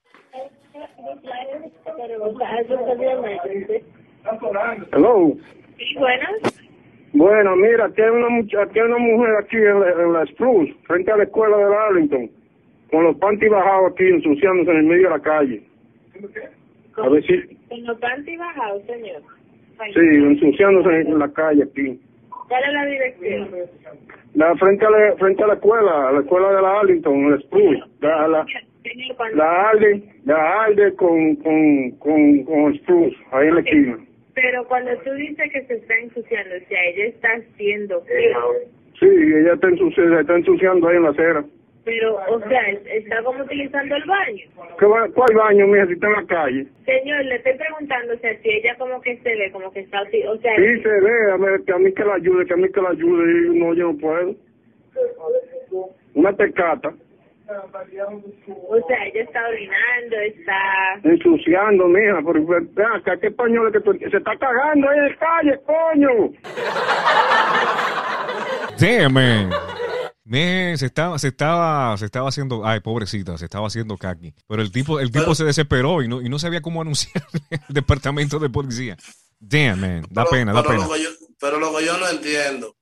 Hello. 4.92 5.36
Sí, 5.78 5.94
buenas. 5.98 6.63
Bueno, 7.14 7.54
mira, 7.56 7.86
aquí 7.86 8.02
hay 8.02 8.10
una, 8.10 8.28
mucha- 8.28 8.62
aquí 8.62 8.78
hay 8.78 8.86
una 8.86 8.98
mujer 8.98 9.36
aquí 9.36 9.56
en 9.56 9.80
la, 9.80 9.90
en 9.90 10.12
la 10.12 10.26
Spruce, 10.26 10.74
frente 10.86 11.12
a 11.12 11.16
la 11.16 11.22
escuela 11.24 11.56
de 11.56 11.64
Arlington, 11.76 12.30
con 12.90 13.04
los 13.04 13.16
panties 13.18 13.50
bajados 13.50 13.92
aquí, 13.92 14.04
ensuciándose 14.04 14.70
en 14.72 14.76
el 14.78 14.84
medio 14.84 15.04
de 15.04 15.10
la 15.10 15.20
calle. 15.22 15.62
A 16.96 17.08
ver 17.08 17.22
si... 17.24 17.34
En 17.70 17.86
los 17.86 17.98
panty 17.98 18.36
bajados, 18.36 18.82
señor. 18.86 19.22
Sí, 19.94 20.00
ensuciándose 20.00 21.00
en 21.00 21.18
la 21.18 21.28
calle 21.32 21.64
aquí. 21.64 22.00
¿Cuál 22.48 22.62
es 22.64 22.72
la 22.72 22.86
dirección? 22.86 23.48
La, 24.34 24.54
frente, 24.56 24.84
a 24.84 24.90
la, 24.90 25.16
frente 25.16 25.42
a 25.42 25.46
la 25.46 25.54
escuela, 25.54 26.08
a 26.08 26.12
la 26.12 26.20
escuela 26.20 26.52
de 26.52 26.62
la 26.62 26.80
Arlington, 26.80 27.32
el 27.32 27.42
Spruce. 27.42 27.82
La, 28.00 28.28
la, 28.28 28.46
la 29.34 29.70
Alde, 29.70 30.02
la 30.24 30.62
Alde 30.64 30.94
con, 30.94 31.36
con, 31.36 31.90
con, 31.92 32.44
con 32.44 32.74
Spruce, 32.78 33.16
ahí 33.32 33.48
en 33.48 33.54
la 33.54 33.60
esquina. 33.60 33.98
Pero 34.34 34.66
cuando 34.66 34.90
tú 34.98 35.12
dices 35.14 35.50
que 35.52 35.62
se 35.66 35.74
está 35.74 35.96
ensuciando, 35.96 36.56
o 36.56 36.68
sea, 36.68 36.84
ella 36.86 37.04
está 37.06 37.28
haciendo? 37.34 38.02
Sí, 38.98 39.06
ella 39.06 39.54
está, 39.54 39.68
ensuci- 39.68 39.94
se 40.14 40.20
está 40.20 40.34
ensuciando 40.36 40.88
ahí 40.88 40.96
en 40.96 41.02
la 41.04 41.10
acera. 41.10 41.44
Pero, 41.84 42.16
o 42.28 42.40
sea, 42.48 42.70
es- 42.70 42.86
está 42.86 43.22
como 43.22 43.44
utilizando 43.44 43.94
el 43.94 44.04
baño. 44.04 44.44
¿Qué 44.78 44.86
va- 44.86 45.08
¿Cuál 45.14 45.34
baño, 45.36 45.66
mija, 45.66 45.86
si 45.86 45.92
está 45.92 46.06
en 46.06 46.12
la 46.14 46.26
calle? 46.26 46.66
Señor, 46.86 47.24
le 47.26 47.36
estoy 47.36 47.52
preguntando, 47.58 48.14
o 48.14 48.18
sea, 48.18 48.36
si 48.40 48.48
ella 48.50 48.74
como 48.78 49.00
que 49.02 49.16
se 49.18 49.34
ve, 49.36 49.50
como 49.52 49.70
que 49.70 49.80
está, 49.80 50.00
o 50.02 50.06
sea, 50.38 50.56
Sí, 50.56 50.82
se 50.82 50.88
ve, 51.00 51.30
a, 51.32 51.36
ver, 51.36 51.60
que 51.64 51.72
a 51.72 51.78
mí 51.78 51.92
que 51.92 52.04
la 52.04 52.14
ayude, 52.14 52.46
que 52.46 52.54
a 52.54 52.56
mí 52.56 52.68
que 52.72 52.80
la 52.80 52.88
ayude, 52.90 53.46
y 53.54 53.58
no, 53.58 53.74
yo 53.74 53.92
no 53.92 53.98
puedo. 53.98 54.34
Una 56.14 56.32
tecata, 56.36 56.94
o 57.46 58.86
sea, 58.88 59.04
ella 59.06 59.22
está 59.22 59.40
orinando, 59.48 60.16
está... 60.26 61.08
ensuciando, 61.08 61.86
mija, 61.88 62.20
ven 62.22 62.86
acá, 62.86 63.18
¿qué 63.20 63.26
es 63.28 63.34
que 63.72 63.80
tú- 63.80 63.92
se 64.10 64.16
está 64.16 64.36
cagando 64.38 64.88
ahí 64.88 64.98
en 64.98 65.08
la 65.08 65.16
calle, 65.18 65.60
coño? 65.66 66.32
Damn, 68.78 69.12
man. 69.12 69.50
Man, 70.26 70.78
se 70.78 70.86
estaba, 70.86 71.18
se 71.18 71.28
estaba, 71.28 71.96
se 71.98 72.06
estaba 72.06 72.28
haciendo, 72.30 72.64
ay, 72.66 72.80
pobrecita, 72.80 73.36
se 73.36 73.44
estaba 73.44 73.66
haciendo 73.66 73.98
caqui. 73.98 74.32
Pero 74.48 74.62
el 74.62 74.72
tipo, 74.72 74.98
el 74.98 75.08
tipo 75.10 75.24
Pero- 75.24 75.34
se 75.34 75.44
desesperó 75.44 76.02
y 76.02 76.08
no, 76.08 76.22
y 76.22 76.28
no 76.30 76.38
sabía 76.38 76.62
cómo 76.62 76.80
anunciar 76.80 77.22
el 77.50 77.60
departamento 77.74 78.38
de 78.38 78.48
policía. 78.48 78.96
Damn, 79.38 79.80
man, 79.80 80.02
da 80.10 80.24
Pero- 80.24 80.30
pena, 80.30 80.52
da 80.54 80.62
pena. 80.62 80.86
Lo 80.86 80.92
que 80.94 81.02
yo, 81.02 81.10
pero 81.38 81.58
lo 81.60 81.76
que 81.76 81.84
yo 81.84 81.98
no 81.98 82.08
entiendo, 82.08 82.74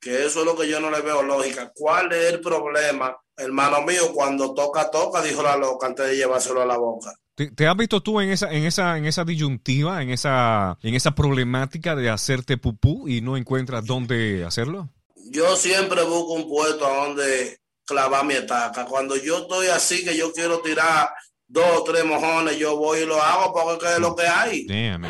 Que 0.00 0.26
eso 0.26 0.40
es 0.40 0.46
lo 0.46 0.56
que 0.56 0.68
yo 0.68 0.80
no 0.80 0.90
le 0.90 1.00
veo 1.00 1.22
lógica. 1.22 1.72
¿Cuál 1.74 2.12
es 2.12 2.34
el 2.34 2.40
problema, 2.40 3.16
hermano 3.36 3.82
mío, 3.82 4.12
cuando 4.12 4.54
toca, 4.54 4.90
toca, 4.90 5.22
dijo 5.22 5.42
la 5.42 5.56
loca 5.56 5.86
antes 5.86 6.06
de 6.06 6.16
llevárselo 6.16 6.62
a 6.62 6.66
la 6.66 6.76
boca? 6.76 7.12
¿Te, 7.34 7.50
te 7.50 7.66
has 7.66 7.76
visto 7.76 8.00
tú 8.00 8.20
en 8.20 8.30
esa, 8.30 8.52
en 8.52 8.64
esa, 8.64 8.96
en 8.96 9.06
esa 9.06 9.24
disyuntiva, 9.24 10.02
en 10.02 10.10
esa, 10.10 10.78
en 10.82 10.94
esa 10.94 11.14
problemática 11.14 11.96
de 11.96 12.08
hacerte 12.08 12.56
pupú 12.58 13.08
y 13.08 13.20
no 13.20 13.36
encuentras 13.36 13.84
dónde 13.84 14.44
hacerlo? 14.44 14.88
Yo 15.30 15.56
siempre 15.56 16.02
busco 16.04 16.34
un 16.34 16.48
puesto 16.48 16.86
a 16.86 17.06
donde 17.06 17.58
clavar 17.84 18.24
mi 18.24 18.34
estaca. 18.34 18.84
Cuando 18.84 19.16
yo 19.16 19.38
estoy 19.38 19.66
así 19.68 20.04
que 20.04 20.16
yo 20.16 20.32
quiero 20.32 20.60
tirar 20.60 21.10
dos 21.46 21.64
o 21.78 21.84
tres 21.84 22.04
mojones, 22.04 22.56
yo 22.56 22.76
voy 22.76 23.00
y 23.00 23.06
lo 23.06 23.20
hago 23.20 23.52
porque 23.52 23.86
es 23.86 23.98
lo 23.98 24.14
que 24.14 24.26
hay. 24.26 24.66
Damn. 24.66 25.04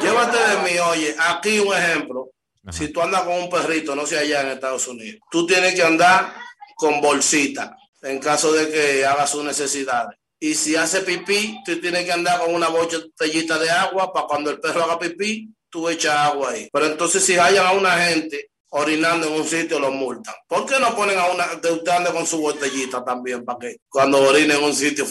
Llévate 0.00 0.38
de 0.38 0.56
mí, 0.62 0.78
oye, 0.78 1.14
aquí 1.18 1.58
un 1.58 1.74
ejemplo. 1.74 2.30
Ajá. 2.64 2.76
Si 2.76 2.88
tú 2.88 3.00
andas 3.00 3.22
con 3.22 3.34
un 3.34 3.50
perrito, 3.50 3.94
no 3.94 4.06
sé 4.06 4.18
allá 4.18 4.42
en 4.42 4.48
Estados 4.48 4.86
Unidos, 4.88 5.20
tú 5.30 5.46
tienes 5.46 5.74
que 5.74 5.82
andar 5.82 6.34
con 6.76 7.00
bolsita 7.00 7.76
en 8.02 8.18
caso 8.18 8.52
de 8.52 8.70
que 8.70 9.06
haga 9.06 9.26
sus 9.26 9.44
necesidades. 9.44 10.18
Y 10.38 10.54
si 10.54 10.74
hace 10.74 11.02
pipí, 11.02 11.58
tú 11.64 11.78
tienes 11.80 12.04
que 12.04 12.12
andar 12.12 12.40
con 12.40 12.54
una 12.54 12.68
botellita 12.68 13.58
de 13.58 13.70
agua 13.70 14.12
para 14.12 14.26
cuando 14.26 14.50
el 14.50 14.58
perro 14.58 14.84
haga 14.84 14.98
pipí, 14.98 15.50
tú 15.68 15.88
echas 15.88 16.16
agua 16.16 16.50
ahí. 16.50 16.68
Pero 16.72 16.86
entonces 16.86 17.22
si 17.24 17.38
hayan 17.38 17.66
a 17.66 17.72
una 17.72 17.92
gente 17.98 18.50
orinando 18.70 19.26
en 19.26 19.34
un 19.34 19.46
sitio, 19.46 19.78
los 19.78 19.92
multan. 19.92 20.34
¿Por 20.46 20.64
qué 20.64 20.78
no 20.78 20.94
ponen 20.94 21.18
a 21.18 21.26
una 21.26 21.60
que 21.60 21.68
usted 21.68 21.92
ande 21.92 22.12
con 22.12 22.26
su 22.26 22.40
botellita 22.40 23.04
también 23.04 23.44
para 23.44 23.58
que 23.58 23.76
cuando 23.88 24.22
orine 24.22 24.54
en 24.54 24.64
un 24.64 24.74
sitio... 24.74 25.04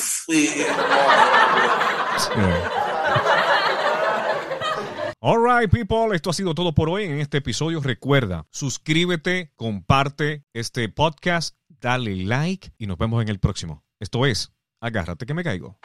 y- 5.21 5.25
All 5.27 5.38
right, 5.43 5.69
people. 5.71 6.15
Esto 6.15 6.29
ha 6.29 6.33
sido 6.33 6.53
todo 6.55 6.73
por 6.73 6.89
hoy 6.89 7.03
en 7.03 7.19
este 7.19 7.38
episodio. 7.38 7.81
Recuerda, 7.81 8.47
suscríbete, 8.51 9.51
comparte 9.55 10.45
este 10.53 10.89
podcast, 10.89 11.55
dale 11.67 12.15
like 12.25 12.71
y 12.77 12.88
nos 12.88 12.97
vemos 12.97 13.21
en 13.21 13.29
el 13.29 13.39
próximo. 13.39 13.83
Esto 13.99 14.25
es, 14.25 14.53
agárrate 14.81 15.25
que 15.25 15.33
me 15.33 15.43
caigo. 15.43 15.77